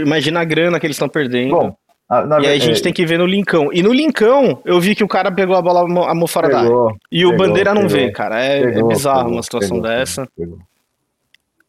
Imagina 0.00 0.40
a 0.40 0.44
grana 0.44 0.80
que 0.80 0.86
eles 0.86 0.96
estão 0.96 1.08
perdendo. 1.08 1.50
Bom, 1.50 1.76
ah, 2.08 2.38
e 2.42 2.46
aí 2.46 2.56
a 2.56 2.58
gente 2.58 2.80
é... 2.80 2.82
tem 2.82 2.92
que 2.92 3.04
ver 3.04 3.18
no 3.18 3.26
Lincão. 3.26 3.70
E 3.72 3.82
no 3.82 3.92
Lincão, 3.92 4.60
eu 4.64 4.80
vi 4.80 4.94
que 4.94 5.04
o 5.04 5.08
cara 5.08 5.32
pegou 5.32 5.56
a 5.56 5.62
bola 5.62 5.80
a 6.08 6.14
mão 6.14 6.26
fora 6.26 6.48
da 6.48 6.60
área. 6.60 6.70
E 7.10 7.18
pegou, 7.20 7.34
o 7.34 7.36
Bandeira 7.36 7.74
não 7.74 7.82
pegou, 7.82 7.96
vê, 7.96 8.12
cara. 8.12 8.42
É, 8.42 8.60
é 8.60 8.62
pegou, 8.66 8.90
é 8.90 8.94
bizarro 8.94 9.30
uma 9.30 9.42
situação 9.42 9.80
dessa. 9.80 10.28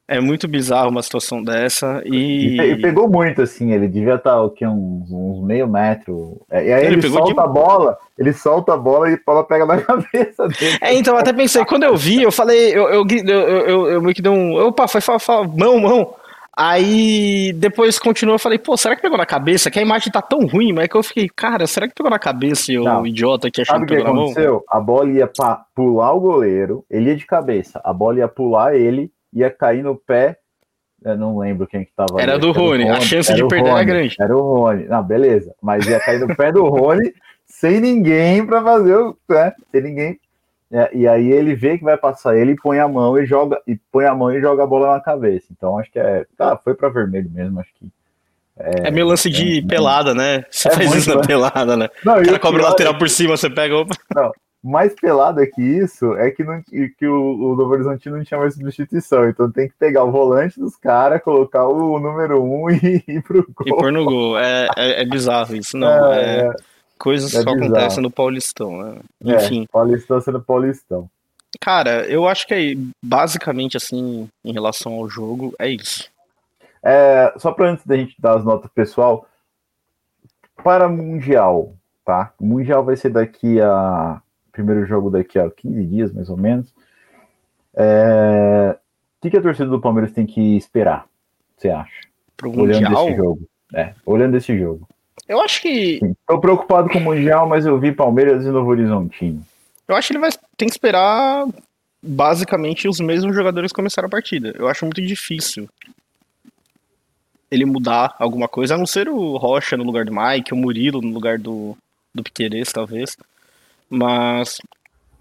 É 0.08 0.20
muito 0.20 0.48
bizarro 0.48 0.90
uma 0.90 1.02
situação 1.02 1.42
dessa. 1.42 2.02
E... 2.06 2.62
e 2.62 2.82
pegou 2.82 3.10
muito, 3.10 3.42
assim. 3.42 3.72
Ele 3.72 3.88
devia 3.88 4.16
estar 4.16 4.40
o 4.42 4.52
que, 4.52 4.66
uns, 4.66 5.12
uns 5.12 5.44
meio 5.44 5.68
metro. 5.68 6.40
É, 6.52 6.68
e 6.68 6.74
aí 6.74 6.86
ele, 6.86 6.96
ele 6.96 7.10
solta 7.10 7.34
de... 7.34 7.40
a 7.40 7.48
bola, 7.48 7.98
ele 8.18 8.34
solta 8.34 8.74
a 8.74 8.78
bola 8.78 9.10
e 9.10 9.14
a 9.16 9.20
bola 9.26 9.44
pega 9.44 9.66
na 9.66 9.82
cabeça 9.82 10.48
dele. 10.48 10.78
É, 10.80 10.94
então 10.94 11.16
eu 11.16 11.20
até 11.20 11.34
pensei, 11.34 11.66
quando 11.66 11.84
eu 11.84 11.98
vi, 11.98 12.22
eu 12.22 12.32
falei, 12.32 12.70
eu, 12.70 12.88
eu, 12.90 13.06
eu, 13.10 13.40
eu, 13.40 13.88
eu 13.88 14.02
meio 14.02 14.14
que 14.14 14.22
dei 14.22 14.32
um. 14.32 14.56
Opa, 14.68 14.88
foi, 14.88 15.02
foi, 15.02 15.18
foi, 15.18 15.48
mão, 15.48 15.80
mão. 15.80 16.14
Aí 16.58 17.52
depois 17.54 18.00
continuou, 18.00 18.36
eu 18.36 18.40
falei, 18.40 18.58
pô, 18.58 18.78
será 18.78 18.96
que 18.96 19.02
pegou 19.02 19.18
na 19.18 19.26
cabeça? 19.26 19.70
Que 19.70 19.80
a 19.80 19.82
imagem 19.82 20.10
tá 20.10 20.22
tão 20.22 20.46
ruim, 20.46 20.72
mas 20.72 20.86
é 20.86 20.88
que 20.88 20.96
eu 20.96 21.04
fiquei, 21.04 21.28
cara, 21.28 21.68
será 21.68 21.86
que 21.86 21.94
pegou 21.94 22.10
na 22.10 22.18
cabeça 22.18 22.72
e 22.72 22.78
o 22.78 23.06
idiota 23.06 23.52
que 23.52 23.62
achou 23.62 23.78
que 23.82 23.88
pegou 23.88 24.06
na 24.06 24.14
mão? 24.14 24.24
aconteceu? 24.26 24.64
A 24.70 24.80
bola 24.80 25.12
ia 25.12 25.30
pular 25.76 26.14
o 26.14 26.20
goleiro, 26.22 26.86
ele 26.90 27.10
ia 27.10 27.16
de 27.18 27.26
cabeça, 27.26 27.82
a 27.84 27.92
bola 27.92 28.20
ia 28.20 28.28
pular 28.30 28.74
ele, 28.74 29.12
ia 29.36 29.52
cair 29.52 29.84
no 29.84 29.96
pé, 29.96 30.40
eu 31.04 31.18
não 31.18 31.38
lembro 31.38 31.68
quem 31.68 31.86
que 31.86 31.92
tava 31.96 32.20
Era 32.20 32.34
ali, 32.34 32.42
do 32.42 32.52
Rony, 32.52 32.90
a 32.90 33.00
chance 33.00 33.32
de 33.34 33.48
perder 33.48 33.70
Rony, 33.70 33.82
era 33.82 33.84
grande. 33.84 34.16
Era 34.20 34.36
o 34.36 34.42
Rony, 34.42 34.86
não, 34.86 35.04
beleza, 35.04 35.54
mas 35.62 35.86
ia 35.86 36.00
cair 36.00 36.20
no 36.20 36.36
pé 36.36 36.52
do 36.52 36.64
Rony, 36.68 37.14
sem 37.46 37.80
ninguém 37.80 38.46
pra 38.46 38.64
fazer 38.64 38.96
o, 38.96 39.16
né, 39.30 39.54
sem 39.72 39.82
ninguém 39.82 40.20
é, 40.72 40.90
e 40.94 41.08
aí 41.08 41.32
ele 41.32 41.54
vê 41.56 41.78
que 41.78 41.84
vai 41.84 41.96
passar 41.96 42.36
ele 42.36 42.56
põe 42.56 42.80
a 42.80 42.88
mão 42.88 43.18
e 43.20 43.26
joga 43.26 43.62
e 43.68 43.78
põe 43.92 44.06
a 44.06 44.16
mão 44.16 44.32
e 44.32 44.42
joga 44.42 44.64
a 44.64 44.68
bola 44.68 44.94
na 44.94 45.00
cabeça. 45.00 45.46
Então 45.52 45.78
acho 45.78 45.92
que 45.92 46.00
é, 46.00 46.26
tá, 46.36 46.58
foi 46.58 46.74
para 46.74 46.90
vermelho 46.90 47.30
mesmo, 47.30 47.60
acho 47.60 47.70
que 47.76 47.88
é, 48.58 48.88
é 48.88 48.92
meio 48.92 49.06
lance 49.06 49.30
de 49.30 49.60
é, 49.60 49.62
pelada, 49.66 50.14
né? 50.14 50.46
Você 50.50 50.70
é 50.70 50.72
faz 50.72 50.88
muito, 50.88 51.00
isso 51.00 51.10
na 51.10 51.18
né? 51.18 51.28
pelada, 51.28 51.78
né? 51.78 51.90
Não, 52.04 52.20
o 52.20 52.26
cara 52.26 52.40
cobra 52.40 52.62
o 52.62 52.66
lateral 52.66 52.94
é 52.94 52.98
por 52.98 53.10
cima, 53.10 53.36
você 53.36 53.50
pega. 53.50 53.76
Opa. 53.76 53.94
Não, 54.16 54.32
mais 54.66 54.96
pelada 54.96 55.46
que 55.46 55.62
isso 55.62 56.16
é 56.16 56.32
que, 56.32 56.44
não, 56.44 56.62
que 56.64 57.06
o, 57.06 57.52
o 57.52 57.56
Novo 57.56 57.72
Horizontino 57.72 58.18
não 58.18 58.24
tinha 58.24 58.40
mais 58.40 58.56
substituição. 58.56 59.30
Então 59.30 59.52
tem 59.52 59.68
que 59.68 59.76
pegar 59.78 60.04
o 60.04 60.12
volante 60.12 60.60
dos 60.60 60.76
caras, 60.76 61.22
colocar 61.22 61.68
o 61.68 62.00
número 62.00 62.44
um 62.44 62.70
e 62.74 63.04
ir 63.08 63.22
pro 63.22 63.46
gol. 63.54 63.68
E 63.68 63.70
pôr 63.70 63.92
no 63.92 64.04
gol. 64.04 64.40
É, 64.40 64.68
é, 64.76 65.02
é 65.04 65.06
bizarro 65.06 65.56
isso, 65.56 65.78
não. 65.78 65.86
É, 66.16 66.52
coisas 66.98 67.36
é 67.36 67.44
que 67.44 67.50
acontecem 67.50 68.02
no 68.02 68.10
Paulistão, 68.10 68.78
né? 68.78 69.00
É, 69.26 69.36
Enfim. 69.36 69.64
É, 69.64 69.68
Paulistão 69.72 70.20
sendo 70.20 70.42
Paulistão. 70.42 71.10
Cara, 71.60 72.06
eu 72.08 72.28
acho 72.28 72.48
que 72.48 72.54
é 72.54 72.76
basicamente 73.04 73.78
assim, 73.78 74.28
em 74.44 74.52
relação 74.52 74.94
ao 74.94 75.10
jogo, 75.10 75.54
é 75.60 75.70
isso. 75.70 76.10
É, 76.84 77.34
só 77.38 77.52
para 77.52 77.70
antes 77.70 77.86
da 77.86 77.96
gente 77.96 78.16
dar 78.20 78.38
as 78.38 78.44
notas 78.44 78.70
pessoal, 78.74 79.28
para 80.64 80.88
Mundial, 80.88 81.74
tá? 82.04 82.34
O 82.40 82.46
Mundial 82.46 82.84
vai 82.84 82.96
ser 82.96 83.10
daqui 83.10 83.60
a. 83.62 84.22
Primeiro 84.56 84.86
jogo 84.86 85.10
daqui 85.10 85.38
a 85.38 85.52
15 85.52 85.86
dias, 85.86 86.14
mais 86.14 86.30
ou 86.30 86.38
menos. 86.38 86.74
É, 87.76 88.78
o 89.22 89.30
que, 89.30 89.38
a 89.38 89.42
torcida 89.42 89.68
do 89.68 89.82
Palmeiras 89.82 90.14
tem 90.14 90.26
que 90.26 90.56
esperar? 90.56 91.06
Você 91.58 91.70
acha? 91.70 92.08
Pro 92.38 92.50
olhando 92.52 92.84
Mundial? 92.84 93.08
esse 93.10 93.18
jogo. 93.18 93.50
É, 93.74 93.94
olhando 94.06 94.38
esse 94.38 94.58
jogo. 94.58 94.88
Eu 95.28 95.42
acho 95.42 95.62
que. 95.62 96.00
Estou 96.02 96.40
preocupado 96.40 96.88
com 96.90 97.00
o 97.00 97.02
Mundial, 97.02 97.50
mas 97.50 97.66
eu 97.66 97.78
vi 97.78 97.92
Palmeiras 97.92 98.46
e 98.46 98.50
Novo 98.50 98.70
Horizontino. 98.70 99.46
Eu 99.90 99.96
acho 99.98 100.08
que 100.08 100.14
ele 100.14 100.22
vai 100.22 100.30
tem 100.56 100.70
que 100.70 100.74
esperar 100.74 101.46
basicamente 102.02 102.88
os 102.88 103.02
mesmos 103.02 103.36
jogadores 103.36 103.74
começarem 103.74 104.08
a 104.08 104.12
partida. 104.12 104.56
Eu 104.58 104.70
acho 104.70 104.86
muito 104.86 105.02
difícil 105.02 105.68
ele 107.52 107.66
mudar 107.66 108.16
alguma 108.18 108.48
coisa, 108.48 108.76
a 108.76 108.78
não 108.78 108.86
ser 108.86 109.10
o 109.10 109.36
Rocha 109.36 109.76
no 109.76 109.84
lugar 109.84 110.06
do 110.06 110.14
Mike, 110.14 110.54
o 110.54 110.58
Murilo 110.58 111.02
no 111.02 111.12
lugar 111.12 111.38
do, 111.38 111.78
do 112.14 112.24
Piqueires, 112.24 112.72
talvez. 112.72 113.18
Mas 113.90 114.60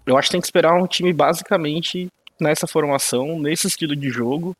eu 0.05 0.17
acho 0.17 0.27
que 0.27 0.33
tem 0.33 0.41
que 0.41 0.47
esperar 0.47 0.73
um 0.73 0.87
time 0.87 1.11
basicamente 1.13 2.07
nessa 2.39 2.67
formação, 2.67 3.39
nesse 3.39 3.67
estilo 3.67 3.95
de 3.95 4.09
jogo. 4.09 4.55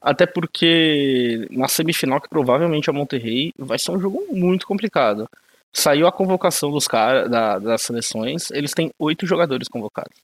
Até 0.00 0.26
porque 0.26 1.46
na 1.50 1.68
semifinal, 1.68 2.20
que 2.20 2.28
provavelmente 2.28 2.88
é 2.88 2.92
Monterrey, 2.92 3.52
vai 3.58 3.78
ser 3.78 3.90
um 3.90 4.00
jogo 4.00 4.24
muito 4.30 4.66
complicado. 4.66 5.28
Saiu 5.72 6.06
a 6.06 6.12
convocação 6.12 6.70
dos 6.70 6.88
caras 6.88 7.30
da, 7.30 7.58
das 7.58 7.82
seleções, 7.82 8.50
eles 8.50 8.72
têm 8.72 8.90
oito 8.98 9.26
jogadores 9.26 9.68
convocados. 9.68 10.16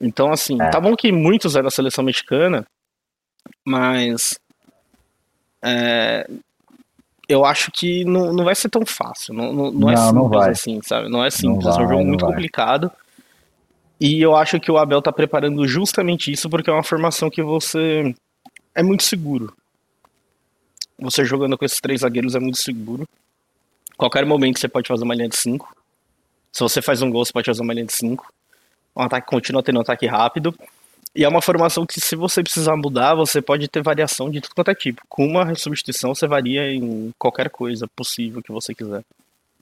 Então, 0.00 0.30
assim, 0.30 0.60
é. 0.60 0.70
tá 0.70 0.78
bom 0.78 0.94
que 0.94 1.10
muitos 1.10 1.56
é 1.56 1.62
da 1.62 1.70
seleção 1.70 2.04
mexicana, 2.04 2.64
mas 3.64 4.38
é, 5.62 6.28
eu 7.28 7.44
acho 7.44 7.70
que 7.70 8.04
não, 8.04 8.32
não 8.32 8.44
vai 8.44 8.54
ser 8.54 8.70
tão 8.70 8.86
fácil. 8.86 9.34
Não, 9.34 9.52
não, 9.52 9.70
não, 9.70 9.90
é 9.90 9.96
simples 9.96 10.14
não 10.14 10.40
assim, 10.40 10.80
sabe? 10.82 11.08
Não 11.08 11.24
é 11.24 11.30
simples, 11.30 11.64
vai, 11.64 11.74
é 11.74 11.86
um 11.86 11.88
jogo 11.88 12.04
muito 12.04 12.24
vai. 12.24 12.34
complicado. 12.34 12.90
E 14.00 14.20
eu 14.22 14.34
acho 14.34 14.58
que 14.58 14.70
o 14.70 14.78
Abel 14.78 15.02
tá 15.02 15.12
preparando 15.12 15.66
justamente 15.66 16.32
isso 16.32 16.48
porque 16.48 16.70
é 16.70 16.72
uma 16.72 16.82
formação 16.82 17.28
que 17.28 17.42
você 17.42 18.14
é 18.74 18.82
muito 18.82 19.02
seguro. 19.02 19.52
Você 21.00 21.24
jogando 21.24 21.58
com 21.58 21.64
esses 21.64 21.80
três 21.80 22.00
zagueiros 22.00 22.34
é 22.34 22.40
muito 22.40 22.58
seguro. 22.58 23.06
Qualquer 23.96 24.24
momento 24.24 24.58
você 24.58 24.68
pode 24.68 24.88
fazer 24.88 25.04
uma 25.04 25.14
linha 25.14 25.28
de 25.28 25.36
5. 25.36 25.76
Se 26.52 26.60
você 26.60 26.80
faz 26.80 27.02
um 27.02 27.10
gol, 27.10 27.24
você 27.24 27.32
pode 27.32 27.46
fazer 27.46 27.60
uma 27.60 27.74
linha 27.74 27.86
de 27.86 27.92
5. 27.92 28.26
Um 28.96 29.02
ataque 29.02 29.26
continua 29.26 29.62
tendo 29.62 29.78
um 29.78 29.82
ataque 29.82 30.06
rápido. 30.06 30.54
E 31.18 31.24
é 31.24 31.28
uma 31.28 31.42
formação 31.42 31.84
que, 31.84 32.00
se 32.00 32.14
você 32.14 32.44
precisar 32.44 32.76
mudar, 32.76 33.12
você 33.16 33.42
pode 33.42 33.66
ter 33.66 33.82
variação 33.82 34.30
de 34.30 34.40
tudo 34.40 34.54
quanto 34.54 34.70
é 34.70 34.74
tipo. 34.74 35.02
Com 35.08 35.26
uma 35.26 35.52
substituição, 35.56 36.14
você 36.14 36.28
varia 36.28 36.72
em 36.72 37.10
qualquer 37.18 37.50
coisa 37.50 37.88
possível 37.88 38.40
que 38.40 38.52
você 38.52 38.72
quiser. 38.72 39.02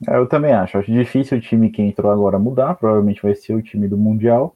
É, 0.07 0.19
eu 0.19 0.27
também 0.27 0.53
acho. 0.53 0.77
Acho 0.77 0.92
difícil 0.92 1.38
o 1.38 1.40
time 1.40 1.71
que 1.71 1.81
entrou 1.81 2.12
agora 2.12 2.38
mudar. 2.38 2.75
Provavelmente 2.75 3.23
vai 3.23 3.35
ser 3.35 3.55
o 3.55 3.62
time 3.62 3.88
do 3.88 3.97
Mundial. 3.97 4.55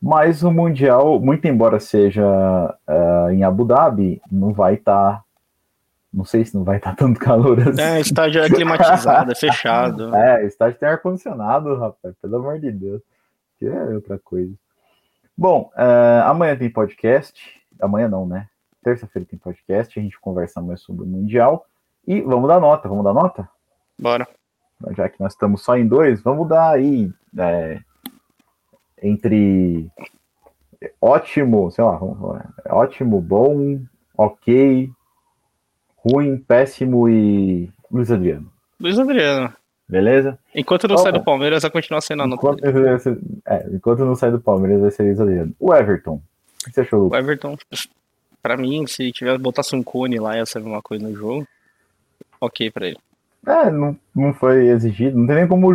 Mas 0.00 0.42
o 0.42 0.50
Mundial, 0.50 1.20
muito 1.20 1.46
embora 1.46 1.78
seja 1.78 2.24
uh, 2.24 3.30
em 3.30 3.44
Abu 3.44 3.66
Dhabi, 3.66 4.22
não 4.32 4.50
vai 4.50 4.76
estar. 4.76 5.18
Tá, 5.18 5.24
não 6.10 6.24
sei 6.24 6.42
se 6.42 6.54
não 6.54 6.64
vai 6.64 6.78
estar 6.78 6.92
tá 6.92 6.96
tanto 7.04 7.20
calor 7.20 7.60
assim. 7.68 7.82
É, 7.82 8.00
estádio 8.00 8.42
é 8.42 8.48
climatizado, 8.48 9.30
é 9.30 9.34
fechado. 9.34 10.08
É, 10.16 10.46
estádio 10.46 10.78
tem 10.78 10.88
ar-condicionado, 10.88 11.76
rapaz, 11.76 12.14
pelo 12.22 12.36
amor 12.36 12.58
de 12.58 12.72
Deus. 12.72 13.02
Que 13.58 13.66
é 13.66 13.94
outra 13.94 14.18
coisa. 14.18 14.54
Bom, 15.36 15.70
uh, 15.74 16.28
amanhã 16.28 16.56
tem 16.56 16.70
podcast. 16.70 17.60
Amanhã 17.80 18.08
não, 18.08 18.26
né? 18.26 18.48
Terça-feira 18.82 19.26
tem 19.28 19.38
podcast. 19.38 19.98
A 19.98 20.02
gente 20.02 20.18
conversa 20.20 20.60
mais 20.60 20.80
sobre 20.80 21.04
o 21.04 21.06
Mundial. 21.06 21.66
E 22.06 22.20
vamos 22.20 22.48
dar 22.48 22.60
nota. 22.60 22.88
Vamos 22.88 23.04
dar 23.04 23.14
nota? 23.14 23.48
Bora 23.98 24.28
já 24.92 25.08
que 25.08 25.20
nós 25.20 25.32
estamos 25.32 25.62
só 25.62 25.76
em 25.76 25.86
dois, 25.86 26.20
vamos 26.22 26.48
dar 26.48 26.70
aí 26.70 27.10
é, 27.38 27.80
entre 29.02 29.88
ótimo, 31.00 31.70
sei 31.70 31.84
lá, 31.84 31.98
ótimo, 32.70 33.20
bom, 33.20 33.80
ok, 34.16 34.90
ruim, 35.96 36.38
péssimo 36.38 37.08
e 37.08 37.70
Luiz 37.90 38.10
Adriano. 38.10 38.52
Luiz 38.78 38.98
Adriano. 38.98 39.52
Beleza? 39.88 40.38
Enquanto 40.54 40.88
não 40.88 40.96
sai 40.96 41.12
do 41.12 41.22
Palmeiras, 41.22 41.62
vai 41.62 41.70
continuar 41.70 42.00
sendo 42.00 42.22
a 42.22 42.26
nota. 42.26 42.40
Enquanto, 42.40 42.64
é, 43.46 43.66
enquanto 43.70 44.04
não 44.04 44.16
sai 44.16 44.30
do 44.30 44.40
Palmeiras, 44.40 44.80
vai 44.80 44.90
ser 44.90 45.20
Adriano. 45.20 45.54
O 45.60 45.74
Everton. 45.74 46.14
O 46.14 46.64
que 46.64 46.72
você 46.72 46.80
achou, 46.80 47.10
O 47.10 47.14
Everton, 47.14 47.56
pra 48.42 48.56
mim, 48.56 48.86
se 48.86 49.12
tiver 49.12 49.36
botasse 49.38 49.76
um 49.76 49.82
cone 49.82 50.18
lá, 50.18 50.36
ia 50.36 50.46
ser 50.46 50.62
uma 50.62 50.80
coisa 50.80 51.06
no 51.06 51.14
jogo. 51.14 51.46
Ok 52.40 52.70
pra 52.70 52.86
ele. 52.86 52.98
É, 53.46 53.70
não, 53.70 53.96
não 54.14 54.32
foi 54.32 54.68
exigido, 54.68 55.18
não 55.18 55.26
tem 55.26 55.36
nem 55.36 55.48
como. 55.48 55.70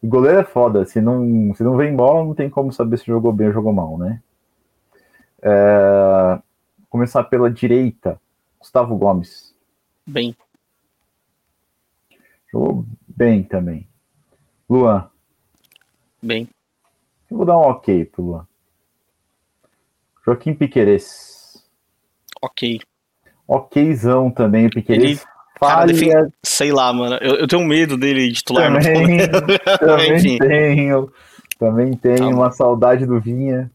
O 0.00 0.06
goleiro 0.06 0.38
é 0.38 0.44
foda, 0.44 0.84
se 0.84 1.00
não, 1.00 1.52
se 1.54 1.64
não 1.64 1.76
vem 1.76 1.94
bola, 1.94 2.24
não 2.24 2.34
tem 2.34 2.48
como 2.48 2.72
saber 2.72 2.98
se 2.98 3.06
jogou 3.06 3.32
bem 3.32 3.48
ou 3.48 3.52
jogou 3.52 3.72
mal, 3.72 3.98
né? 3.98 4.20
É, 5.42 6.38
começar 6.88 7.24
pela 7.24 7.50
direita, 7.50 8.20
Gustavo 8.60 8.96
Gomes. 8.96 9.52
Bem. 10.06 10.36
Jogou 12.52 12.84
bem 13.18 13.42
também. 13.42 13.88
Luan. 14.70 15.10
Bem. 16.22 16.48
Eu 17.28 17.38
vou 17.38 17.46
dar 17.46 17.58
um 17.58 17.62
ok 17.62 18.04
pro 18.04 18.22
Luan. 18.22 18.46
Joaquim 20.24 20.54
Piqueires. 20.54 21.60
Ok. 22.40 22.80
Okzão 23.46 24.30
também, 24.30 24.70
Piqueires. 24.70 25.04
Ele 25.04 25.38
Cara, 25.58 25.92
sei 26.44 26.70
lá, 26.70 26.92
mano. 26.92 27.16
Eu, 27.20 27.34
eu, 27.34 27.48
tenho 27.48 27.66
medo 27.66 27.96
dele 27.96 28.32
titular 28.32 28.80
também, 28.80 29.18
no 29.26 29.78
Também 29.78 30.38
tenho. 30.38 31.12
Também 31.58 31.96
tenho 31.96 32.30
uma 32.30 32.52
saudade 32.52 33.04
do 33.04 33.20
Vinha. 33.20 33.68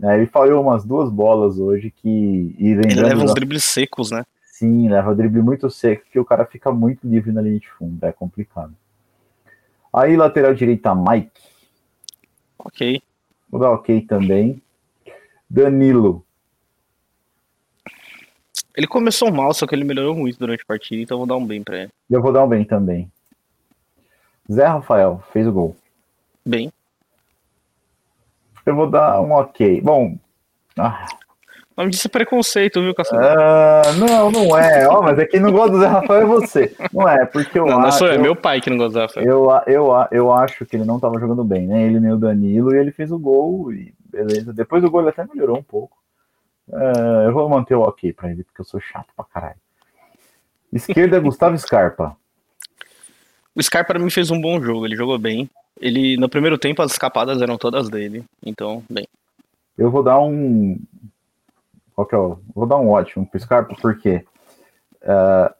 É, 0.00 0.14
ele 0.14 0.26
falhou 0.26 0.62
umas 0.62 0.84
duas 0.84 1.10
bolas 1.10 1.58
hoje 1.58 1.90
que. 1.90 2.54
ele 2.56 2.94
leva 2.94 3.24
uns 3.24 3.34
dribles 3.34 3.64
secos, 3.64 4.12
né? 4.12 4.24
Sim, 4.60 4.90
leva 4.90 5.14
drible 5.14 5.40
muito 5.40 5.70
seco, 5.70 6.04
que 6.12 6.20
o 6.20 6.24
cara 6.24 6.44
fica 6.44 6.70
muito 6.70 7.08
livre 7.08 7.32
na 7.32 7.40
linha 7.40 7.58
de 7.58 7.70
fundo. 7.70 8.04
É 8.04 8.12
complicado. 8.12 8.76
Aí, 9.90 10.18
lateral 10.18 10.52
direita, 10.52 10.94
Mike. 10.94 11.40
Ok. 12.58 13.00
Vou 13.48 13.58
dar 13.58 13.70
ok 13.70 14.02
também. 14.02 14.60
Danilo. 15.48 16.22
Ele 18.76 18.86
começou 18.86 19.32
mal, 19.32 19.54
só 19.54 19.66
que 19.66 19.74
ele 19.74 19.82
melhorou 19.82 20.14
muito 20.14 20.38
durante 20.38 20.62
a 20.62 20.66
partida, 20.66 21.00
então 21.00 21.16
vou 21.16 21.26
dar 21.26 21.38
um 21.38 21.46
bem 21.46 21.62
pra 21.62 21.84
ele. 21.84 21.92
Eu 22.10 22.20
vou 22.20 22.30
dar 22.30 22.44
um 22.44 22.48
bem 22.48 22.62
também. 22.62 23.10
Zé 24.52 24.66
Rafael 24.66 25.24
fez 25.32 25.46
o 25.46 25.52
gol. 25.52 25.74
Bem. 26.44 26.70
Eu 28.66 28.76
vou 28.76 28.90
dar 28.90 29.22
um 29.22 29.32
ok. 29.32 29.80
Bom. 29.80 30.18
Ah. 30.76 31.06
O 31.80 31.82
nome 31.82 31.92
disso 31.92 32.08
é 32.08 32.10
preconceito, 32.10 32.82
viu, 32.82 32.94
Caçador? 32.94 33.24
Uh, 33.24 33.96
não, 33.98 34.30
não 34.30 34.58
é. 34.58 34.86
Ó, 34.86 35.00
mas 35.00 35.18
é 35.18 35.24
quem 35.24 35.40
não 35.40 35.50
gosta 35.50 35.70
do 35.70 35.80
Zé 35.80 35.86
Rafael 35.86 36.20
é 36.20 36.26
você. 36.26 36.76
Não 36.92 37.08
é, 37.08 37.24
porque 37.24 37.58
eu 37.58 37.64
não, 37.64 37.78
acho. 37.78 37.86
Não 37.86 37.92
sou 37.92 38.06
eu, 38.06 38.12
é 38.12 38.18
meu 38.18 38.36
pai 38.36 38.60
que 38.60 38.68
não 38.68 38.76
gosta 38.76 38.90
do 38.90 38.92
Zé 38.92 39.00
Rafael. 39.00 39.26
Eu, 39.26 39.48
eu, 39.66 39.90
eu 40.12 40.30
acho 40.30 40.66
que 40.66 40.76
ele 40.76 40.84
não 40.84 41.00
tava 41.00 41.18
jogando 41.18 41.42
bem, 41.42 41.66
né? 41.66 41.84
Ele 41.84 41.98
nem 41.98 42.12
o 42.12 42.18
Danilo, 42.18 42.74
e 42.74 42.78
ele 42.78 42.92
fez 42.92 43.10
o 43.10 43.18
gol, 43.18 43.72
e 43.72 43.94
beleza. 44.04 44.52
Depois 44.52 44.82
do 44.82 44.90
gol 44.90 45.00
ele 45.00 45.08
até 45.08 45.24
melhorou 45.24 45.56
um 45.56 45.62
pouco. 45.62 45.96
Uh, 46.68 47.24
eu 47.24 47.32
vou 47.32 47.48
manter 47.48 47.76
o 47.76 47.80
ok 47.80 48.12
pra 48.12 48.30
ele, 48.30 48.44
porque 48.44 48.60
eu 48.60 48.66
sou 48.66 48.78
chato 48.78 49.08
pra 49.16 49.24
caralho. 49.24 49.56
Esquerda, 50.70 51.18
Gustavo 51.18 51.56
Scarpa. 51.56 52.14
O 53.54 53.62
Scarpa 53.62 53.94
para 53.94 53.98
mim 53.98 54.10
fez 54.10 54.30
um 54.30 54.38
bom 54.38 54.60
jogo, 54.60 54.84
ele 54.84 54.96
jogou 54.96 55.18
bem. 55.18 55.48
Ele 55.80 56.18
no 56.18 56.28
primeiro 56.28 56.58
tempo 56.58 56.82
as 56.82 56.92
escapadas 56.92 57.40
eram 57.40 57.56
todas 57.56 57.88
dele, 57.88 58.22
então 58.44 58.82
bem. 58.90 59.08
Eu 59.78 59.90
vou 59.90 60.02
dar 60.02 60.20
um 60.20 60.78
qual 61.94 62.06
que 62.06 62.14
é 62.14 62.18
o... 62.18 62.38
vou 62.54 62.66
dar 62.66 62.78
um 62.78 62.90
ótimo 62.90 63.26
pro 63.26 63.40
Scarpa 63.40 63.74
porque 63.80 64.24
uh, 65.02 65.54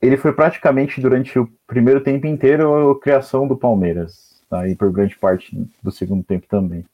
ele 0.00 0.16
foi 0.16 0.32
praticamente 0.32 1.00
durante 1.00 1.38
o 1.38 1.48
primeiro 1.66 2.00
tempo 2.00 2.26
inteiro 2.26 2.90
a 2.90 3.00
criação 3.00 3.46
do 3.46 3.56
Palmeiras, 3.56 4.42
tá? 4.50 4.68
e 4.68 4.74
por 4.74 4.90
grande 4.90 5.16
parte 5.16 5.56
do 5.82 5.92
segundo 5.92 6.24
tempo 6.24 6.46
também. 6.48 6.84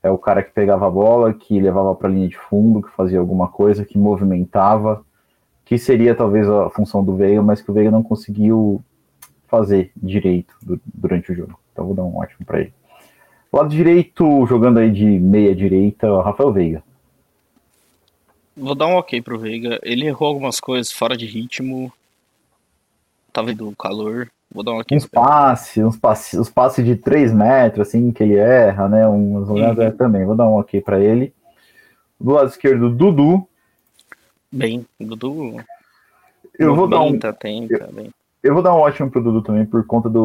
É 0.00 0.10
o 0.10 0.16
cara 0.16 0.42
que 0.42 0.52
pegava 0.52 0.86
a 0.86 0.90
bola, 0.90 1.34
que 1.34 1.58
levava 1.58 1.92
para 1.96 2.08
a 2.08 2.12
linha 2.12 2.28
de 2.28 2.38
fundo, 2.38 2.82
que 2.82 2.94
fazia 2.94 3.18
alguma 3.18 3.48
coisa, 3.48 3.84
que 3.84 3.98
movimentava, 3.98 5.04
que 5.64 5.76
seria 5.76 6.14
talvez 6.14 6.48
a 6.48 6.70
função 6.70 7.04
do 7.04 7.16
Veiga, 7.16 7.42
mas 7.42 7.60
que 7.60 7.70
o 7.70 7.74
Veiga 7.74 7.90
não 7.90 8.04
conseguiu 8.04 8.80
fazer 9.48 9.90
direito 9.96 10.54
durante 10.94 11.32
o 11.32 11.34
jogo. 11.34 11.58
Então 11.72 11.84
vou 11.84 11.94
dar 11.94 12.04
um 12.04 12.16
ótimo 12.16 12.46
para 12.46 12.60
ele. 12.60 12.72
Lado 13.52 13.68
direito, 13.68 14.46
jogando 14.46 14.78
aí 14.78 14.92
de 14.92 15.04
meia 15.04 15.54
direita, 15.54 16.22
Rafael 16.22 16.52
Veiga. 16.52 16.84
Vou 18.56 18.74
dar 18.74 18.86
um 18.86 18.94
ok 18.94 19.20
pro 19.20 19.38
Veiga. 19.38 19.78
Ele 19.82 20.06
errou 20.06 20.28
algumas 20.28 20.58
coisas 20.58 20.90
fora 20.90 21.16
de 21.16 21.26
ritmo. 21.26 21.92
Tava 23.32 23.52
do 23.52 23.74
calor. 23.76 24.30
Vou 24.50 24.64
dar 24.64 24.72
um 24.72 24.78
ok. 24.78 24.96
Uns 24.96 25.06
passes, 25.06 25.84
uns 25.84 25.96
passes, 25.96 26.40
uns 26.40 26.48
passes 26.48 26.84
de 26.84 26.96
3 26.96 27.32
metros, 27.32 27.88
assim, 27.88 28.10
que 28.10 28.22
ele 28.22 28.36
erra, 28.36 28.88
né? 28.88 29.06
Umas 29.06 29.50
olhadas 29.50 29.92
uhum. 29.92 29.96
também. 29.96 30.24
Vou 30.24 30.34
dar 30.34 30.46
um 30.46 30.54
ok 30.54 30.80
para 30.80 30.98
ele. 30.98 31.34
Do 32.18 32.32
lado 32.32 32.48
esquerdo, 32.48 32.88
Dudu. 32.88 33.46
Bem, 34.50 34.86
Dudu. 34.98 35.56
Eu 36.58 36.74
vou 36.74 36.88
dar 36.88 37.02
um. 37.02 37.18
Tenta, 37.18 37.36
bem. 37.92 38.10
Eu 38.42 38.54
vou 38.54 38.62
dar 38.62 38.74
um 38.74 38.78
ótimo 38.78 39.10
pro 39.10 39.22
Dudu 39.22 39.42
também, 39.42 39.66
por 39.66 39.84
conta 39.84 40.08
da 40.08 40.20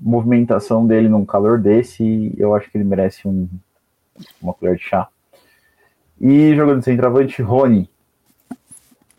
movimentação 0.00 0.86
dele 0.86 1.08
num 1.08 1.24
calor 1.24 1.58
desse. 1.58 2.32
Eu 2.36 2.54
acho 2.54 2.70
que 2.70 2.76
ele 2.76 2.84
merece 2.84 3.26
um, 3.26 3.48
uma 4.40 4.52
colher 4.52 4.76
de 4.76 4.82
chá. 4.82 5.08
E 6.22 6.54
jogando 6.54 6.78
de 6.78 6.84
centroavante, 6.84 7.42
Rony. 7.42 7.90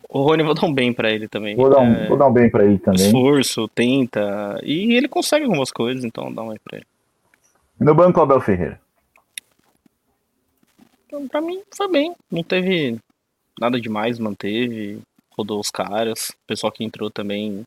O 0.08 0.22
Rony 0.22 0.42
vou 0.42 0.54
dar 0.54 0.64
um 0.64 0.72
bem 0.72 0.90
para 0.90 1.10
ele 1.10 1.28
também. 1.28 1.54
Vou 1.54 1.68
dar 1.68 1.80
um, 1.80 1.92
é... 1.92 2.08
vou 2.08 2.16
dar 2.16 2.28
um 2.28 2.32
bem 2.32 2.48
para 2.48 2.64
ele 2.64 2.78
também. 2.78 3.04
Esforço, 3.04 3.68
tenta. 3.68 4.58
E 4.62 4.94
ele 4.94 5.06
consegue 5.06 5.44
algumas 5.44 5.70
coisas, 5.70 6.02
então 6.02 6.32
dá 6.32 6.40
um 6.40 6.48
bem 6.48 6.58
pra 6.64 6.78
ele. 6.78 6.86
No 7.78 7.94
banco, 7.94 8.20
Abel 8.20 8.40
Ferreira. 8.40 8.80
Então, 11.06 11.28
pra 11.28 11.42
mim, 11.42 11.60
foi 11.76 11.90
bem. 11.90 12.14
Não 12.30 12.42
teve 12.42 12.96
nada 13.60 13.78
demais, 13.78 14.18
manteve. 14.18 15.00
Rodou 15.36 15.60
os 15.60 15.70
caras. 15.70 16.30
O 16.30 16.46
pessoal 16.46 16.72
que 16.72 16.84
entrou 16.84 17.10
também 17.10 17.64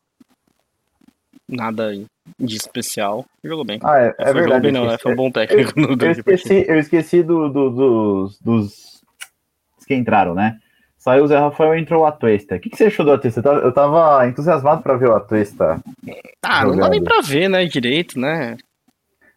nada 1.48 1.94
de 2.40 2.56
especial. 2.56 3.24
Jogou 3.44 3.66
bem. 3.66 3.80
Ah, 3.84 4.00
é, 4.00 4.16
é 4.18 4.34
verdade. 4.34 4.64
Bem, 4.64 4.72
não, 4.72 4.88
né? 4.88 4.98
Foi 4.98 5.14
um 5.14 5.16
bom 5.16 5.30
técnico. 5.30 5.74
Eu, 5.80 6.12
esqueci, 6.12 6.66
eu 6.68 6.80
esqueci 6.80 7.22
do, 7.22 7.50
do, 7.50 7.70
dos, 7.70 8.40
dos 8.40 8.97
que 9.88 9.96
entraram, 9.96 10.36
né? 10.36 10.58
Saiu 10.98 11.24
o 11.24 11.28
Zé 11.28 11.38
Rafael 11.38 11.76
e 11.76 11.82
entrou 11.82 12.04
o 12.04 12.06
Atuesta. 12.06 12.56
O 12.56 12.60
que, 12.60 12.70
que 12.70 12.78
você 12.78 12.86
achou 12.86 13.06
do 13.06 13.12
Atuesta? 13.12 13.40
Eu 13.40 13.72
tava 13.72 14.28
entusiasmado 14.28 14.82
para 14.82 14.98
ver 14.98 15.10
o 15.10 15.16
Atuesta. 15.16 15.80
Ah, 16.44 16.62
jogando. 16.62 16.76
não 16.76 16.84
dá 16.84 16.90
nem 16.90 17.04
pra 17.04 17.22
ver, 17.22 17.50
né, 17.50 17.66
direito, 17.66 18.20
né? 18.20 18.58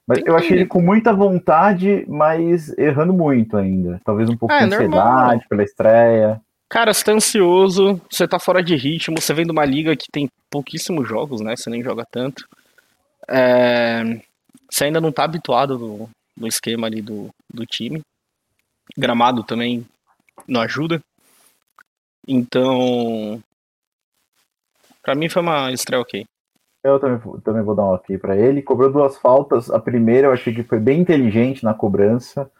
Mas 0.07 0.19
Tem 0.19 0.29
eu 0.29 0.37
achei 0.37 0.57
ele 0.57 0.67
com 0.67 0.81
muita 0.81 1.13
vontade, 1.13 2.05
mas 2.09 2.77
errando 2.77 3.13
muito 3.13 3.57
ainda. 3.57 4.01
Talvez 4.05 4.29
um 4.29 4.37
pouco 4.37 4.53
ah, 4.53 4.59
de 4.59 4.65
é 4.65 4.67
ansiedade 4.67 4.91
normal. 4.91 5.41
pela 5.49 5.63
estreia. 5.63 6.41
Cara, 6.69 6.95
você 6.95 7.05
tá 7.05 7.13
ansioso, 7.13 8.01
você 8.11 8.27
tá 8.27 8.39
fora 8.39 8.63
de 8.63 8.75
ritmo, 8.75 9.21
você 9.21 9.35
vem 9.35 9.45
de 9.45 9.53
uma 9.53 9.65
liga 9.65 9.95
que 9.95 10.07
tem 10.11 10.29
pouquíssimos 10.51 11.07
jogos, 11.07 11.41
né? 11.41 11.55
Você 11.57 11.69
nem 11.69 11.83
joga 11.83 12.05
tanto. 12.11 12.49
É... 13.29 14.21
Você 14.69 14.85
ainda 14.85 15.01
não 15.01 15.13
tá 15.13 15.25
habituado 15.25 15.79
no, 15.79 16.11
no 16.37 16.47
esquema 16.49 16.87
ali 16.87 17.03
do, 17.03 17.29
do 17.53 17.67
time. 17.67 18.01
Gramado 18.97 19.45
também 19.45 19.87
não 20.47 20.61
ajuda. 20.61 21.01
Então, 22.27 23.43
para 25.03 25.15
mim 25.15 25.29
foi 25.29 25.43
uma 25.43 25.73
estreia 25.73 26.01
ok. 26.01 26.27
Eu 26.83 26.99
também, 26.99 27.41
também 27.41 27.63
vou 27.63 27.75
dar 27.75 27.85
um 27.85 27.95
ok 27.95 28.17
para 28.19 28.37
ele. 28.37 28.63
Cobrou 28.63 28.91
duas 28.91 29.17
faltas. 29.19 29.71
A 29.71 29.79
primeira 29.79 30.29
eu 30.29 30.33
achei 30.33 30.55
que 30.55 30.63
foi 30.63 30.79
bem 30.79 31.01
inteligente 31.01 31.65
na 31.65 31.75
cobrança 31.75 32.51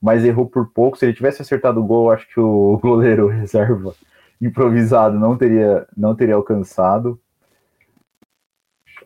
mas 0.00 0.24
errou 0.24 0.46
por 0.46 0.68
pouco. 0.70 0.96
Se 0.96 1.04
ele 1.04 1.12
tivesse 1.12 1.42
acertado 1.42 1.80
o 1.80 1.86
gol, 1.86 2.10
acho 2.10 2.26
que 2.28 2.40
o 2.40 2.78
goleiro 2.82 3.28
reserva 3.28 3.94
improvisado 4.40 5.18
não 5.18 5.36
teria, 5.36 5.86
não 5.96 6.14
teria 6.14 6.34
alcançado. 6.34 7.20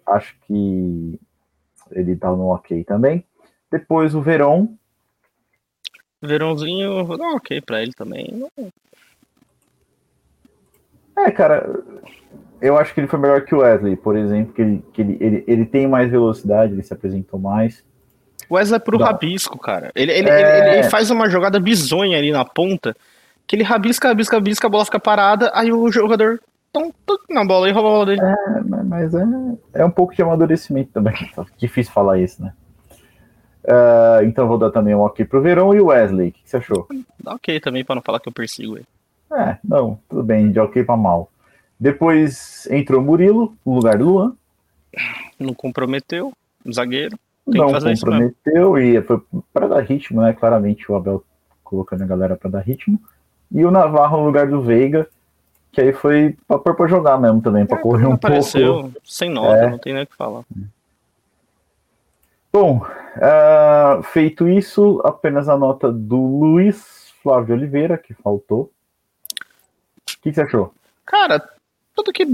Acho 0.07 0.37
que 0.47 1.19
ele 1.91 2.15
tá 2.15 2.31
no 2.31 2.49
ok 2.49 2.85
também. 2.85 3.25
Depois 3.71 4.15
o 4.15 4.23
Verón. 4.23 4.69
Verãozinho, 6.27 7.05
vou 7.05 7.17
dar 7.17 7.29
um 7.29 7.37
ok 7.37 7.61
pra 7.61 7.83
ele 7.83 7.93
também. 7.93 8.47
É, 11.17 11.31
cara, 11.31 11.83
eu 12.61 12.77
acho 12.77 12.93
que 12.95 13.01
ele 13.01 13.07
foi 13.07 13.19
melhor 13.19 13.43
que 13.43 13.55
o 13.55 13.59
Wesley, 13.59 13.97
por 13.97 14.17
exemplo, 14.17 14.53
que 14.53 14.63
ele, 14.63 14.85
que 14.93 15.03
ele, 15.03 15.19
ele, 15.21 15.45
ele 15.47 15.67
tem 15.67 15.87
mais 15.87 16.11
velocidade, 16.11 16.73
ele 16.73 16.83
se 16.83 16.93
apresentou 16.93 17.39
mais. 17.39 17.85
O 18.49 18.55
Wesley 18.55 18.77
é 18.77 18.79
pro 18.81 18.99
Não. 18.99 19.07
rabisco, 19.07 19.59
cara. 19.59 19.91
Ele, 19.95 20.13
ele, 20.13 20.29
é... 20.29 20.59
ele, 20.59 20.79
ele, 20.79 20.91
faz 20.91 21.11
uma 21.11 21.29
jogada 21.29 21.61
bizonha 21.61 22.19
ali 22.19 22.33
na 22.33 22.45
ponta, 22.45 22.97
que 23.47 23.55
ele 23.55 23.63
rabisca, 23.63 24.09
rabisca, 24.09 24.37
rabisca, 24.37 24.67
a 24.67 24.71
bola 24.71 24.85
fica 24.85 24.99
parada, 24.99 25.51
aí 25.55 25.73
o 25.73 25.91
jogador 25.91 26.41
tum, 26.73 26.91
na 27.31 27.45
bola 27.45 27.69
e 27.69 27.73
rouba 27.73 27.89
a 27.89 27.93
bola 27.93 28.07
dele. 28.07 28.21
É, 28.21 28.83
mas 28.85 29.15
é, 29.15 29.25
é 29.75 29.85
um 29.85 29.91
pouco 29.91 30.15
de 30.15 30.23
amadurecimento 30.23 30.91
também. 30.93 31.15
Difícil 31.57 31.93
falar 31.93 32.19
isso, 32.19 32.43
né? 32.43 32.53
Uh, 33.65 34.25
então 34.25 34.47
vou 34.47 34.59
dar 34.59 34.71
também 34.71 34.95
um 34.95 35.01
ok 35.01 35.25
pro 35.25 35.41
Verão 35.41 35.75
e 35.75 35.81
o 35.81 35.87
Wesley. 35.87 36.29
O 36.29 36.33
que, 36.33 36.43
que 36.43 36.51
você 36.51 36.59
achou? 36.59 36.87
Dá 37.23 37.35
ok 37.35 37.59
também, 37.61 37.85
pra 37.85 37.95
não 37.95 38.03
falar 38.03 38.21
que 38.21 38.29
eu 38.29 38.33
persigo 38.33 38.77
ele. 38.77 38.87
É, 39.33 39.57
não, 39.65 39.99
tudo 40.09 40.23
bem, 40.23 40.53
de 40.53 40.61
ok 40.61 40.85
pra 40.85 40.97
mal. 40.97 41.31
Depois 41.81 42.67
entrou 42.71 43.03
Murilo, 43.03 43.55
no 43.65 43.75
lugar 43.75 43.99
do 43.99 44.05
Luan. 44.05 44.37
Não 45.39 45.55
comprometeu, 45.55 46.33
zagueiro. 46.71 47.19
Não 47.47 47.73
comprometeu 47.73 48.79
e 48.79 49.03
foi 49.03 49.21
para 49.53 49.69
dar 49.69 49.81
ritmo, 49.81 50.23
né? 50.23 50.33
Claramente 50.33 50.91
o 50.91 50.95
Abel 50.95 51.25
colocando 51.63 52.03
a 52.03 52.07
galera 52.07 52.37
para 52.37 52.51
dar 52.51 52.61
ritmo. 52.61 52.99
E 53.51 53.65
o 53.65 53.71
Navarro 53.71 54.19
no 54.19 54.27
lugar 54.27 54.47
do 54.47 54.63
Veiga, 54.63 55.07
que 55.73 55.81
aí 55.81 55.93
foi 55.93 56.37
para 56.47 56.59
pôr 56.59 56.75
para 56.75 56.87
jogar 56.87 57.19
mesmo 57.19 57.43
também, 57.43 57.67
para 57.67 57.79
é, 57.79 57.83
correr 57.83 58.07
um 58.07 58.13
apareceu 58.13 58.75
pouco. 58.75 58.93
sem 59.05 59.29
nota, 59.29 59.57
é. 59.57 59.71
não 59.71 59.79
tem 59.79 59.93
nem 59.93 60.05
o 60.05 60.07
que 60.07 60.17
falar. 60.17 60.45
Bom, 62.55 62.87
uh, 63.17 64.01
feito 64.05 64.49
isso, 64.49 65.03
apenas 65.05 65.49
a 65.49 65.59
nota 65.59 65.91
do 65.91 66.39
Luiz 66.39 67.13
Flávio 67.21 67.57
Oliveira, 67.57 67.99
que 67.99 68.15
faltou. 68.15 68.71
O 68.71 68.71
que, 70.07 70.31
que 70.31 70.33
você 70.33 70.43
achou? 70.43 70.73
Cara, 71.05 71.45
tudo 71.97 72.13
que 72.13 72.25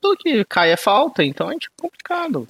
tudo 0.00 0.16
que 0.18 0.42
cai 0.46 0.72
é 0.72 0.78
falta, 0.78 1.22
então 1.22 1.50
é 1.50 1.58
tipo 1.58 1.74
complicado. 1.78 2.48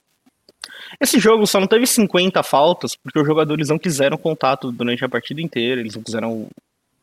Esse 1.00 1.18
jogo 1.18 1.48
só 1.48 1.58
não 1.58 1.66
teve 1.66 1.84
50 1.84 2.40
faltas 2.44 2.94
porque 2.94 3.18
os 3.18 3.26
jogadores 3.26 3.68
não 3.68 3.76
quiseram 3.76 4.16
contato 4.16 4.70
durante 4.70 5.04
a 5.04 5.08
partida 5.08 5.42
inteira, 5.42 5.80
eles 5.80 5.96
não 5.96 6.02
quiseram. 6.04 6.46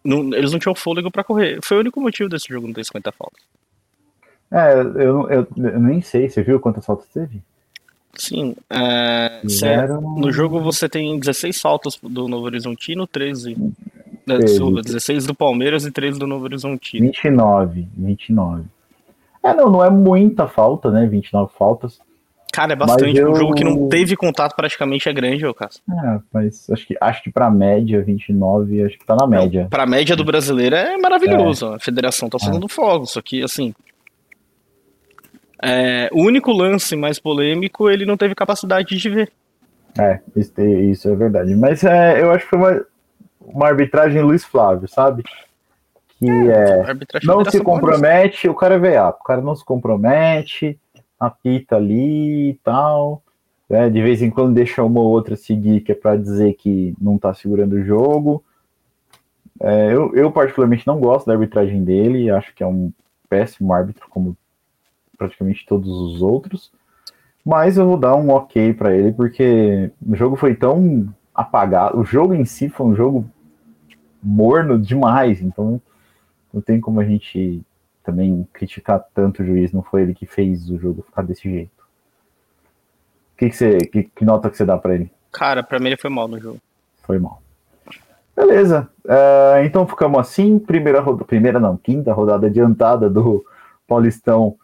Não, 0.01 0.33
eles 0.35 0.53
não 0.53 0.59
tinham 0.59 0.73
fôlego 0.73 1.11
para 1.11 1.25
correr. 1.25 1.59
Foi 1.61 1.75
o 1.75 1.79
único 1.81 1.99
motivo 1.99 2.29
desse 2.29 2.47
jogo 2.47 2.65
não 2.65 2.73
ter 2.73 2.85
50 2.85 3.11
faltas. 3.11 3.43
É, 4.53 4.73
eu, 5.03 5.29
eu, 5.29 5.47
eu 5.57 5.79
nem 5.81 5.99
sei, 5.99 6.29
você 6.29 6.41
viu 6.41 6.61
quantas 6.61 6.85
faltas 6.85 7.09
teve? 7.09 7.41
Sim. 8.15 8.55
É, 8.69 9.41
Zero... 9.47 10.01
no 10.01 10.31
jogo 10.31 10.61
você 10.61 10.89
tem 10.89 11.17
16 11.19 11.59
faltas 11.59 11.97
do 12.01 12.27
Novo 12.27 12.45
Horizontino, 12.45 13.07
13. 13.07 13.55
13. 14.25 14.81
16 14.83 15.25
do 15.25 15.33
Palmeiras 15.33 15.85
e 15.85 15.91
13 15.91 16.19
do 16.19 16.27
Novo 16.27 16.43
Horizontino. 16.43 17.05
29, 17.05 17.87
29. 17.95 18.63
É, 19.43 19.53
não, 19.53 19.69
não 19.69 19.83
é 19.83 19.89
muita 19.89 20.47
falta, 20.47 20.91
né? 20.91 21.05
29 21.07 21.51
faltas. 21.57 21.99
Cara, 22.51 22.73
é 22.73 22.75
bastante. 22.75 23.17
Eu... 23.17 23.31
Um 23.31 23.35
jogo 23.35 23.53
que 23.53 23.63
não 23.63 23.87
teve 23.87 24.15
contato 24.15 24.55
praticamente 24.55 25.07
é 25.07 25.13
grande, 25.13 25.45
ô 25.45 25.53
Cássio. 25.53 25.81
É, 25.89 26.19
mas 26.33 26.69
acho 26.69 26.87
que, 26.87 26.97
acho 26.99 27.23
que 27.23 27.31
pra 27.31 27.49
média, 27.49 28.01
29, 28.03 28.83
acho 28.83 28.97
que 28.97 29.05
tá 29.05 29.15
na 29.15 29.27
média. 29.27 29.63
Não, 29.63 29.69
pra 29.69 29.85
média 29.85 30.15
do 30.15 30.25
brasileiro 30.25 30.75
é 30.75 30.97
maravilhoso. 30.97 31.67
É. 31.67 31.75
A 31.75 31.79
federação 31.79 32.29
tá 32.29 32.37
fazendo 32.39 32.65
é. 32.65 32.69
fogo. 32.69 33.05
Só 33.05 33.21
que, 33.21 33.43
assim. 33.43 33.73
É, 35.61 36.09
o 36.13 36.21
único 36.23 36.51
lance 36.51 36.95
mais 36.95 37.19
polêmico 37.19 37.89
ele 37.89 38.05
não 38.05 38.15
teve 38.15 38.33
capacidade 38.33 38.95
de 38.95 39.09
ver. 39.09 39.31
É, 39.97 40.19
isso, 40.35 40.61
isso 40.61 41.09
é 41.09 41.15
verdade. 41.15 41.55
Mas 41.55 41.83
é, 41.83 42.21
eu 42.21 42.31
acho 42.31 42.45
que 42.45 42.49
foi 42.49 42.59
uma, 42.59 42.85
uma 43.41 43.67
arbitragem 43.67 44.21
Luiz 44.21 44.43
Flávio, 44.45 44.87
sabe? 44.87 45.23
Que 46.17 46.29
é, 46.29 46.91
é 46.91 47.25
não 47.25 47.43
se 47.45 47.61
compromete, 47.61 48.47
o 48.49 48.53
cara 48.53 48.75
é 48.75 48.79
veado, 48.79 49.17
o 49.19 49.23
cara 49.23 49.41
não 49.41 49.55
se 49.55 49.63
compromete, 49.63 50.79
apita 51.19 51.75
ali 51.75 52.51
e 52.51 52.59
tal. 52.63 53.23
Né? 53.69 53.89
De 53.89 54.01
vez 54.01 54.21
em 54.21 54.29
quando 54.29 54.53
deixa 54.53 54.83
uma 54.83 54.99
ou 54.99 55.07
outra 55.07 55.35
seguir, 55.35 55.81
que 55.81 55.91
é 55.91 55.95
para 55.95 56.17
dizer 56.17 56.53
que 56.55 56.93
não 56.99 57.15
está 57.15 57.33
segurando 57.33 57.73
o 57.73 57.83
jogo. 57.83 58.43
É, 59.61 59.93
eu, 59.93 60.15
eu, 60.15 60.31
particularmente, 60.31 60.87
não 60.87 60.99
gosto 60.99 61.27
da 61.27 61.33
arbitragem 61.33 61.83
dele, 61.83 62.29
acho 62.29 62.53
que 62.55 62.63
é 62.63 62.67
um 62.67 62.91
péssimo 63.29 63.73
árbitro, 63.73 64.07
como 64.09 64.35
praticamente 65.19 65.65
todos 65.67 65.89
os 65.89 66.21
outros. 66.23 66.71
Mas 67.45 67.77
eu 67.77 67.85
vou 67.85 67.97
dar 67.97 68.15
um 68.15 68.29
ok 68.29 68.73
para 68.73 68.95
ele, 68.95 69.11
porque 69.11 69.91
o 70.07 70.15
jogo 70.15 70.35
foi 70.35 70.55
tão 70.55 71.13
apagado. 71.35 71.99
O 71.99 72.05
jogo 72.05 72.33
em 72.33 72.45
si 72.45 72.69
foi 72.69 72.87
um 72.87 72.95
jogo 72.95 73.29
morno 74.23 74.79
demais, 74.79 75.41
então 75.41 75.81
não 76.53 76.61
tem 76.61 76.79
como 76.79 76.99
a 76.99 77.05
gente 77.05 77.61
também 78.03 78.47
criticar 78.53 79.05
tanto 79.13 79.43
o 79.43 79.45
juiz, 79.45 79.71
não 79.71 79.83
foi 79.83 80.01
ele 80.01 80.13
que 80.13 80.25
fez 80.25 80.69
o 80.69 80.79
jogo 80.79 81.03
ficar 81.03 81.21
desse 81.21 81.49
jeito. 81.49 81.71
Que, 83.37 83.49
que, 83.49 83.55
você, 83.55 83.77
que, 83.77 84.03
que 84.03 84.25
nota 84.25 84.49
que 84.49 84.57
você 84.57 84.65
dá 84.65 84.77
para 84.77 84.95
ele? 84.95 85.11
Cara, 85.31 85.63
para 85.63 85.79
mim 85.79 85.87
ele 85.87 85.97
foi 85.97 86.09
mal 86.09 86.27
no 86.27 86.39
jogo. 86.39 86.59
Foi 87.03 87.19
mal. 87.19 87.41
Beleza. 88.35 88.89
Uh, 89.05 89.63
então 89.65 89.87
ficamos 89.87 90.19
assim. 90.19 90.59
Primeira 90.59 90.99
rodada. 91.01 91.25
Primeira 91.25 91.59
não, 91.59 91.77
quinta 91.77 92.13
rodada 92.13 92.47
adiantada 92.47 93.09
do 93.09 93.45
Paulistão 93.87 94.55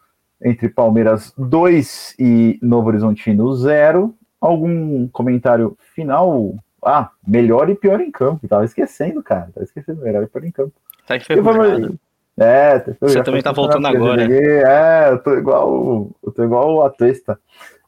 entre 0.42 0.68
Palmeiras 0.68 1.32
2 1.36 2.16
e 2.18 2.58
Novo 2.62 2.88
Horizontino 2.88 3.54
0. 3.54 4.14
Algum 4.40 5.08
comentário 5.08 5.76
final? 5.94 6.54
Ah, 6.84 7.10
melhor 7.26 7.70
e 7.70 7.74
pior 7.74 8.00
em 8.00 8.10
campo. 8.10 8.46
Tava 8.46 8.64
esquecendo, 8.64 9.22
cara. 9.22 9.50
Tava 9.54 9.64
esquecendo 9.64 10.02
melhor 10.02 10.22
e 10.22 10.26
pior 10.26 10.44
em 10.44 10.50
campo. 10.50 10.72
Tá 11.06 11.16
enferrujado. 11.16 11.98
É, 12.38 12.78
você 13.00 13.22
também 13.22 13.42
tá 13.42 13.50
voltando 13.50 13.86
agora. 13.86 14.22
É, 14.30 15.10
eu 15.10 15.18
tô 15.22 15.34
igual, 15.38 16.10
eu 16.22 16.32
tô 16.32 16.44
igual 16.44 16.84
a 16.84 16.90
Testa. 16.90 17.40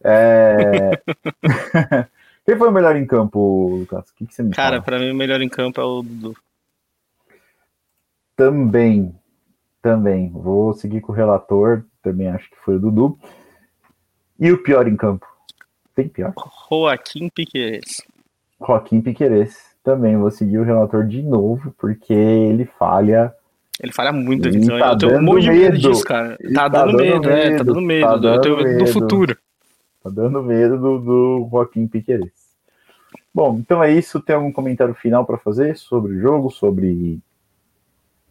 É... 0.03 0.91
Quem 2.47 2.57
foi 2.57 2.69
o 2.69 2.73
melhor 2.73 2.97
em 2.97 3.07
campo, 3.07 3.77
Lucas? 3.79 4.09
O 4.09 4.15
que, 4.15 4.27
que 4.27 4.35
você 4.35 4.43
me 4.43 4.53
Cara, 4.53 4.81
pra 4.81 4.99
mim 4.99 5.11
o 5.11 5.15
melhor 5.15 5.43
em 5.43 5.51
campo 5.51 5.79
é 5.79 5.85
o 5.85 6.03
Dudu. 6.03 6.35
Também, 8.35 9.15
também. 9.89 10.29
Vou 10.29 10.75
seguir 10.75 11.01
com 11.01 11.13
o 11.13 11.15
relator, 11.15 11.83
também 12.03 12.29
acho 12.29 12.51
que 12.51 12.57
foi 12.59 12.77
o 12.77 12.79
Dudu. 12.79 13.19
E 14.39 14.53
o 14.53 14.63
pior 14.63 14.87
em 14.87 14.95
campo? 14.95 15.27
Tem 15.95 16.07
pior? 16.07 16.35
Joaquim 16.69 17.31
Piqueires. 17.31 18.03
Joaquim 18.61 19.01
Piqueires. 19.01 19.57
Também 19.83 20.19
vou 20.19 20.31
seguir 20.31 20.59
o 20.59 20.63
relator 20.63 21.07
de 21.07 21.23
novo, 21.23 21.75
porque 21.79 22.13
ele 22.13 22.67
falha 22.67 23.33
ele 23.81 23.93
falha 23.93 24.13
muito 24.13 24.49
ele 24.49 24.67
tá 24.67 24.91
eu 24.91 24.99
tenho 24.99 25.19
um 25.19 25.23
monte 25.23 25.45
de 25.45 25.51
medo 25.51 25.79
disso, 25.79 26.05
cara. 26.05 26.37
Tá, 26.53 26.69
tá, 26.69 26.85
dando, 26.85 26.97
medo, 26.99 27.21
medo, 27.21 27.31
é, 27.31 27.57
tá 27.57 27.63
dando 27.63 27.81
medo. 27.81 28.07
Tá 28.07 28.17
dando 28.17 28.35
eu 28.35 28.41
tenho 28.41 28.57
medo 28.57 28.85
do 28.85 28.87
futuro. 28.89 29.39
Tá 30.03 30.11
dando 30.11 30.43
medo 30.43 30.79
do, 30.79 30.99
do 30.99 31.49
Joaquim 31.51 31.87
Piqueires. 31.87 32.33
Bom, 33.33 33.57
então 33.59 33.83
é 33.83 33.91
isso. 33.91 34.21
Tem 34.21 34.37
algum 34.37 34.53
comentário 34.53 34.95
final 34.95 35.25
para 35.25 35.39
fazer 35.39 35.77
sobre 35.79 36.13
o 36.13 36.21
jogo, 36.21 36.51
sobre 36.51 37.21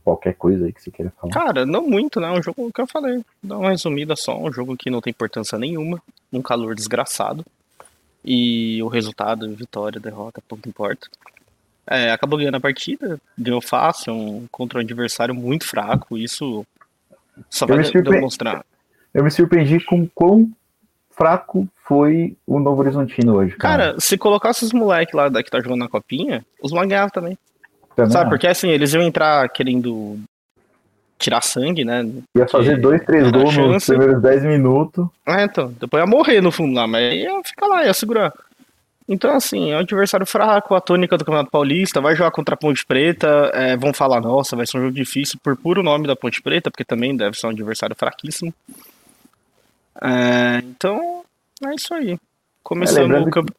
qualquer 0.07 0.35
coisa 0.35 0.65
aí 0.65 0.71
que 0.71 0.81
você 0.81 0.89
queira 0.89 1.11
falar? 1.19 1.33
Cara, 1.33 1.65
não 1.65 1.85
muito, 1.85 2.21
né? 2.21 2.31
Um 2.31 2.41
jogo 2.41 2.71
que 2.71 2.79
eu 2.79 2.87
falei. 2.87 3.21
Dá 3.43 3.57
uma 3.57 3.71
resumida 3.71 4.15
só. 4.15 4.39
Um 4.39 4.53
jogo 4.53 4.77
que 4.77 4.89
não 4.89 5.01
tem 5.01 5.11
importância 5.11 5.59
nenhuma. 5.59 6.01
Um 6.31 6.41
calor 6.41 6.73
desgraçado. 6.73 7.45
E 8.23 8.81
o 8.81 8.87
resultado, 8.87 9.53
vitória, 9.53 9.99
derrota, 9.99 10.41
pouco 10.47 10.69
importa. 10.69 11.09
É, 11.85 12.11
acabou 12.11 12.39
ganhando 12.39 12.55
a 12.55 12.61
partida, 12.61 13.19
ganhou 13.37 13.61
fácil, 13.61 14.13
um, 14.13 14.47
contra 14.49 14.79
um 14.79 14.81
adversário 14.81 15.35
muito 15.35 15.65
fraco, 15.65 16.17
isso 16.17 16.65
só 17.49 17.65
vai 17.65 17.83
demonstrar. 17.83 18.65
Eu 19.13 19.23
me 19.23 19.31
surpreendi 19.31 19.79
com 19.79 20.05
quão 20.07 20.51
fraco 21.11 21.67
foi 21.85 22.35
o 22.45 22.59
Novo 22.59 22.81
Horizontino 22.81 23.35
hoje. 23.35 23.55
Cara, 23.55 23.87
cara 23.87 23.99
se 23.99 24.17
colocasse 24.17 24.65
os 24.65 24.73
moleques 24.73 25.13
lá 25.13 25.31
que 25.41 25.49
tá 25.49 25.59
jogando 25.61 25.79
na 25.79 25.87
copinha, 25.87 26.45
os 26.61 26.71
moleques 26.71 26.89
ganhavam 26.89 27.09
também. 27.09 27.37
Também. 27.97 28.11
Sabe, 28.11 28.29
porque 28.29 28.47
assim, 28.47 28.69
eles 28.69 28.93
iam 28.93 29.01
entrar 29.01 29.49
querendo 29.49 30.19
tirar 31.17 31.41
sangue, 31.41 31.83
né? 31.83 32.07
Ia 32.37 32.47
fazer 32.47 32.77
dois, 32.77 33.03
três 33.03 33.31
gols 33.31 33.57
nos 33.57 33.85
primeiros 33.85 34.21
dez 34.21 34.43
minutos. 34.43 35.07
É, 35.25 35.43
então. 35.43 35.73
Depois 35.79 36.01
ia 36.01 36.07
morrer 36.07 36.39
no 36.39 36.51
fundo 36.51 36.75
lá, 36.75 36.87
mas 36.87 37.13
ia 37.13 37.41
ficar 37.43 37.65
lá, 37.65 37.83
ia 37.83 37.93
segurar. 37.93 38.31
Então, 39.09 39.35
assim, 39.35 39.71
é 39.71 39.77
um 39.77 39.79
adversário 39.79 40.25
fraco, 40.25 40.75
a 40.75 40.81
tônica 40.81 41.17
do 41.17 41.25
Campeonato 41.25 41.49
Paulista, 41.49 42.01
vai 42.01 42.13
jogar 42.13 42.29
contra 42.29 42.55
a 42.55 42.57
Ponte 42.57 42.85
Preta, 42.85 43.49
é, 43.53 43.75
vão 43.77 43.93
falar, 43.93 44.19
nossa, 44.19 44.55
vai 44.55 44.67
ser 44.67 44.77
um 44.77 44.81
jogo 44.81 44.93
difícil 44.93 45.39
por 45.41 45.55
puro 45.55 45.81
nome 45.81 46.05
da 46.05 46.15
Ponte 46.15 46.41
Preta, 46.41 46.69
porque 46.69 46.83
também 46.83 47.15
deve 47.15 47.37
ser 47.37 47.47
um 47.47 47.51
adversário 47.51 47.95
fraquíssimo. 47.95 48.53
É, 50.01 50.57
então, 50.59 51.23
é 51.65 51.73
isso 51.73 51.93
aí. 51.93 52.19
Começando 52.61 53.15
é, 53.15 53.29
camp... 53.31 53.49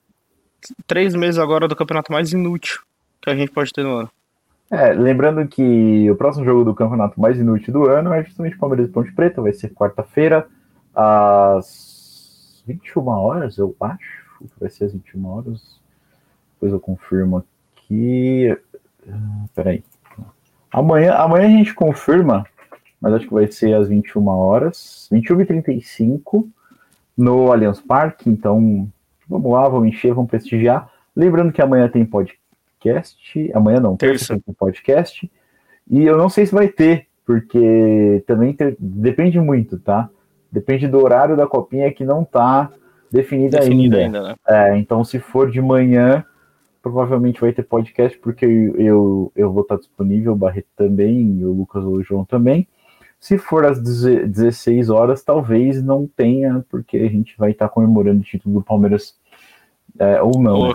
que... 0.61 0.75
três 0.87 1.15
meses 1.15 1.39
agora 1.39 1.67
do 1.67 1.75
campeonato 1.75 2.13
mais 2.13 2.31
inútil 2.31 2.81
que 3.23 3.31
a 3.31 3.35
gente 3.35 3.51
pode 3.51 3.73
ter 3.73 3.83
no 3.83 3.97
ano. 3.97 4.11
É, 4.71 4.93
lembrando 4.93 5.47
que 5.49 6.11
o 6.11 6.17
próximo 6.17 6.45
jogo 6.45 6.65
do 6.65 6.75
campeonato 6.75 7.21
mais 7.21 7.39
inútil 7.39 7.73
do 7.73 7.89
ano 7.89 8.13
é 8.13 8.23
justamente 8.23 8.59
Palmeiras 8.59 8.89
e 8.89 8.93
Ponte 8.93 9.13
Preta, 9.13 9.41
vai 9.41 9.53
ser 9.53 9.73
quarta-feira, 9.73 10.47
às 10.95 12.63
21 12.67 13.09
horas, 13.09 13.57
eu 13.57 13.75
acho 13.81 14.19
vai 14.59 14.71
ser 14.71 14.85
às 14.85 14.93
21 14.93 15.27
horas. 15.27 15.81
Depois 16.55 16.73
eu 16.73 16.81
confirmo 16.81 17.45
aqui. 17.77 18.57
Ah, 19.09 19.45
peraí. 19.55 19.83
Amanhã, 20.71 21.15
amanhã 21.15 21.47
a 21.47 21.51
gente 21.51 21.75
confirma, 21.75 22.45
mas 23.01 23.15
acho 23.15 23.27
que 23.27 23.35
vai 23.35 23.51
ser 23.51 23.75
às 23.75 23.89
21 23.89 24.29
horas, 24.29 25.09
21h35, 25.11 26.47
no 27.17 27.51
Allianz 27.51 27.81
Parque. 27.81 28.29
Então, 28.29 28.89
vamos 29.27 29.53
lá, 29.53 29.69
vamos 29.69 29.89
encher, 29.89 30.13
vamos 30.13 30.31
prestigiar. 30.31 30.91
Lembrando 31.17 31.53
que 31.53 31.63
amanhã 31.63 31.89
tem 31.89 32.05
podcast. 32.05 32.38
Amanhã 33.55 33.81
não, 33.81 33.97
terça 33.97 34.39
tem 34.39 34.55
podcast. 34.55 35.31
E 35.91 36.05
eu 36.05 36.17
não 36.17 36.29
sei 36.29 36.47
se 36.47 36.55
vai 36.55 36.69
ter, 36.69 37.07
porque 37.25 38.23
também 38.27 38.53
ter, 38.53 38.77
depende 38.79 39.41
muito, 39.41 39.79
tá? 39.79 40.09
Depende 40.51 40.87
do 40.87 41.03
horário 41.03 41.37
da 41.37 41.47
copinha 41.47 41.93
que 41.93 42.05
não 42.05 42.25
tá 42.25 42.71
definida, 43.11 43.59
definida 43.59 43.99
ainda. 43.99 44.19
ainda 44.19 44.29
né? 44.31 44.37
é, 44.47 44.79
então, 44.79 45.03
se 45.05 45.19
for 45.19 45.51
de 45.51 45.61
manhã, 45.61 46.25
provavelmente 46.83 47.41
vai 47.41 47.53
ter 47.53 47.63
podcast, 47.63 48.19
porque 48.19 48.45
eu, 48.45 49.33
eu 49.35 49.53
vou 49.53 49.63
estar 49.63 49.77
disponível, 49.77 50.33
o 50.33 50.37
Barreto 50.37 50.69
também, 50.77 51.45
o 51.45 51.53
Lucas 51.53 51.85
ou 51.85 51.95
o 51.95 52.03
João 52.03 52.25
também. 52.25 52.67
Se 53.21 53.37
for 53.37 53.65
às 53.65 53.81
16 53.81 54.91
horas, 54.91 55.25
talvez 55.25 55.83
não 55.83 56.07
tenha, 56.07 56.65
porque 56.71 56.97
a 56.99 57.09
gente 57.09 57.37
vai 57.37 57.51
estar 57.51 57.69
comemorando 57.69 58.21
o 58.21 58.25
título 58.25 58.61
do 58.61 58.65
Palmeiras, 58.65 59.19
é, 59.99 60.23
ou 60.23 60.41
não. 60.41 60.69
Né? 60.69 60.75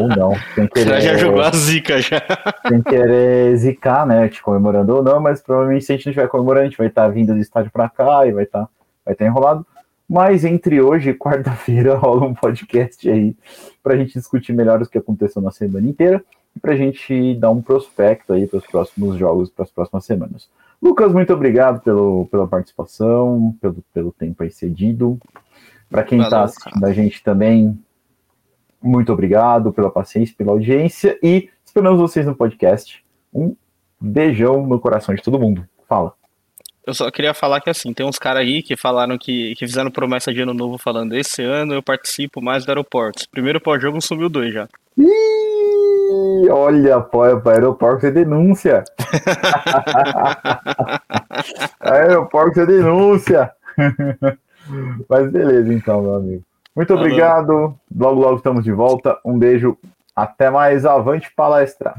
Ou 0.00 0.08
não. 0.08 0.32
Sem 0.54 0.66
querer, 0.68 1.00
já 1.00 1.16
jogou 1.16 1.42
a 1.42 1.50
zica 1.50 2.00
já. 2.00 2.22
Sem 2.68 2.82
querer 2.82 3.56
zicar, 3.56 4.06
né? 4.06 4.28
Te 4.28 4.42
comemorando 4.42 4.96
ou 4.96 5.02
não, 5.02 5.20
mas 5.20 5.42
provavelmente 5.42 5.84
se 5.84 5.92
a 5.92 5.96
gente 5.96 6.06
não 6.06 6.10
estiver 6.10 6.28
comemorando, 6.28 6.62
a 6.62 6.68
gente 6.68 6.78
vai 6.78 6.86
estar 6.86 7.08
vindo 7.08 7.34
do 7.34 7.40
estádio 7.40 7.70
para 7.70 7.88
cá 7.88 8.26
e 8.26 8.32
vai 8.32 8.44
estar, 8.44 8.68
vai 9.04 9.14
estar 9.14 9.24
enrolado. 9.24 9.66
Mas 10.08 10.44
entre 10.44 10.80
hoje 10.80 11.10
e 11.10 11.14
quarta-feira 11.14 11.94
rola 11.96 12.26
um 12.26 12.34
podcast 12.34 13.08
aí 13.08 13.36
para 13.82 13.94
a 13.94 13.96
gente 13.96 14.12
discutir 14.14 14.52
melhor 14.52 14.80
o 14.80 14.88
que 14.88 14.98
aconteceu 14.98 15.40
na 15.40 15.50
semana 15.50 15.88
inteira 15.88 16.22
e 16.54 16.60
para 16.60 16.72
a 16.72 16.76
gente 16.76 17.34
dar 17.34 17.50
um 17.50 17.62
prospecto 17.62 18.32
aí 18.32 18.46
para 18.46 18.58
os 18.58 18.66
próximos 18.66 19.16
jogos, 19.16 19.50
para 19.50 19.64
as 19.64 19.70
próximas 19.70 20.04
semanas. 20.04 20.48
Lucas, 20.80 21.12
muito 21.12 21.32
obrigado 21.32 21.80
pelo, 21.80 22.26
pela 22.26 22.46
participação, 22.46 23.56
pelo, 23.60 23.76
pelo 23.92 24.12
tempo 24.12 24.42
aí 24.42 24.50
cedido. 24.50 25.18
Para 25.88 26.02
quem 26.02 26.20
está 26.20 26.42
assistindo 26.42 26.84
a 26.84 26.92
gente 26.92 27.22
também, 27.22 27.78
muito 28.84 29.12
obrigado 29.12 29.72
pela 29.72 29.90
paciência, 29.90 30.34
pela 30.36 30.52
audiência 30.52 31.18
e 31.22 31.48
esperamos 31.64 31.98
vocês 31.98 32.26
no 32.26 32.34
podcast. 32.34 33.02
Um 33.32 33.56
beijão 33.98 34.66
no 34.66 34.78
coração 34.78 35.14
de 35.14 35.22
todo 35.22 35.38
mundo. 35.38 35.66
Fala. 35.88 36.12
Eu 36.86 36.92
só 36.92 37.10
queria 37.10 37.32
falar 37.32 37.62
que 37.62 37.70
assim, 37.70 37.94
tem 37.94 38.04
uns 38.04 38.18
caras 38.18 38.42
aí 38.42 38.62
que 38.62 38.76
falaram 38.76 39.16
que, 39.16 39.54
que 39.54 39.66
fizeram 39.66 39.90
promessa 39.90 40.34
de 40.34 40.42
ano 40.42 40.52
novo 40.52 40.76
falando 40.76 41.14
esse 41.14 41.42
ano 41.42 41.72
eu 41.72 41.82
participo 41.82 42.42
mais 42.42 42.66
do 42.66 42.68
aeroporto. 42.68 43.26
Primeiro 43.30 43.58
pós-jogo 43.58 44.02
sumiu 44.02 44.28
dois 44.28 44.52
já. 44.52 44.68
Ih, 44.98 46.46
olha, 46.50 47.00
para 47.00 47.52
aeroporto 47.52 48.06
é 48.06 48.10
denúncia. 48.10 48.84
aeroporto 51.80 52.60
é 52.60 52.66
denúncia. 52.66 53.50
Mas 55.08 55.30
beleza 55.30 55.72
então, 55.72 56.02
meu 56.02 56.16
amigo. 56.16 56.44
Muito 56.74 56.94
obrigado. 56.94 57.78
Logo, 57.94 58.20
logo 58.20 58.36
estamos 58.36 58.64
de 58.64 58.72
volta. 58.72 59.18
Um 59.24 59.38
beijo. 59.38 59.78
Até 60.14 60.50
mais. 60.50 60.84
Avante 60.84 61.32
palestra. 61.34 61.94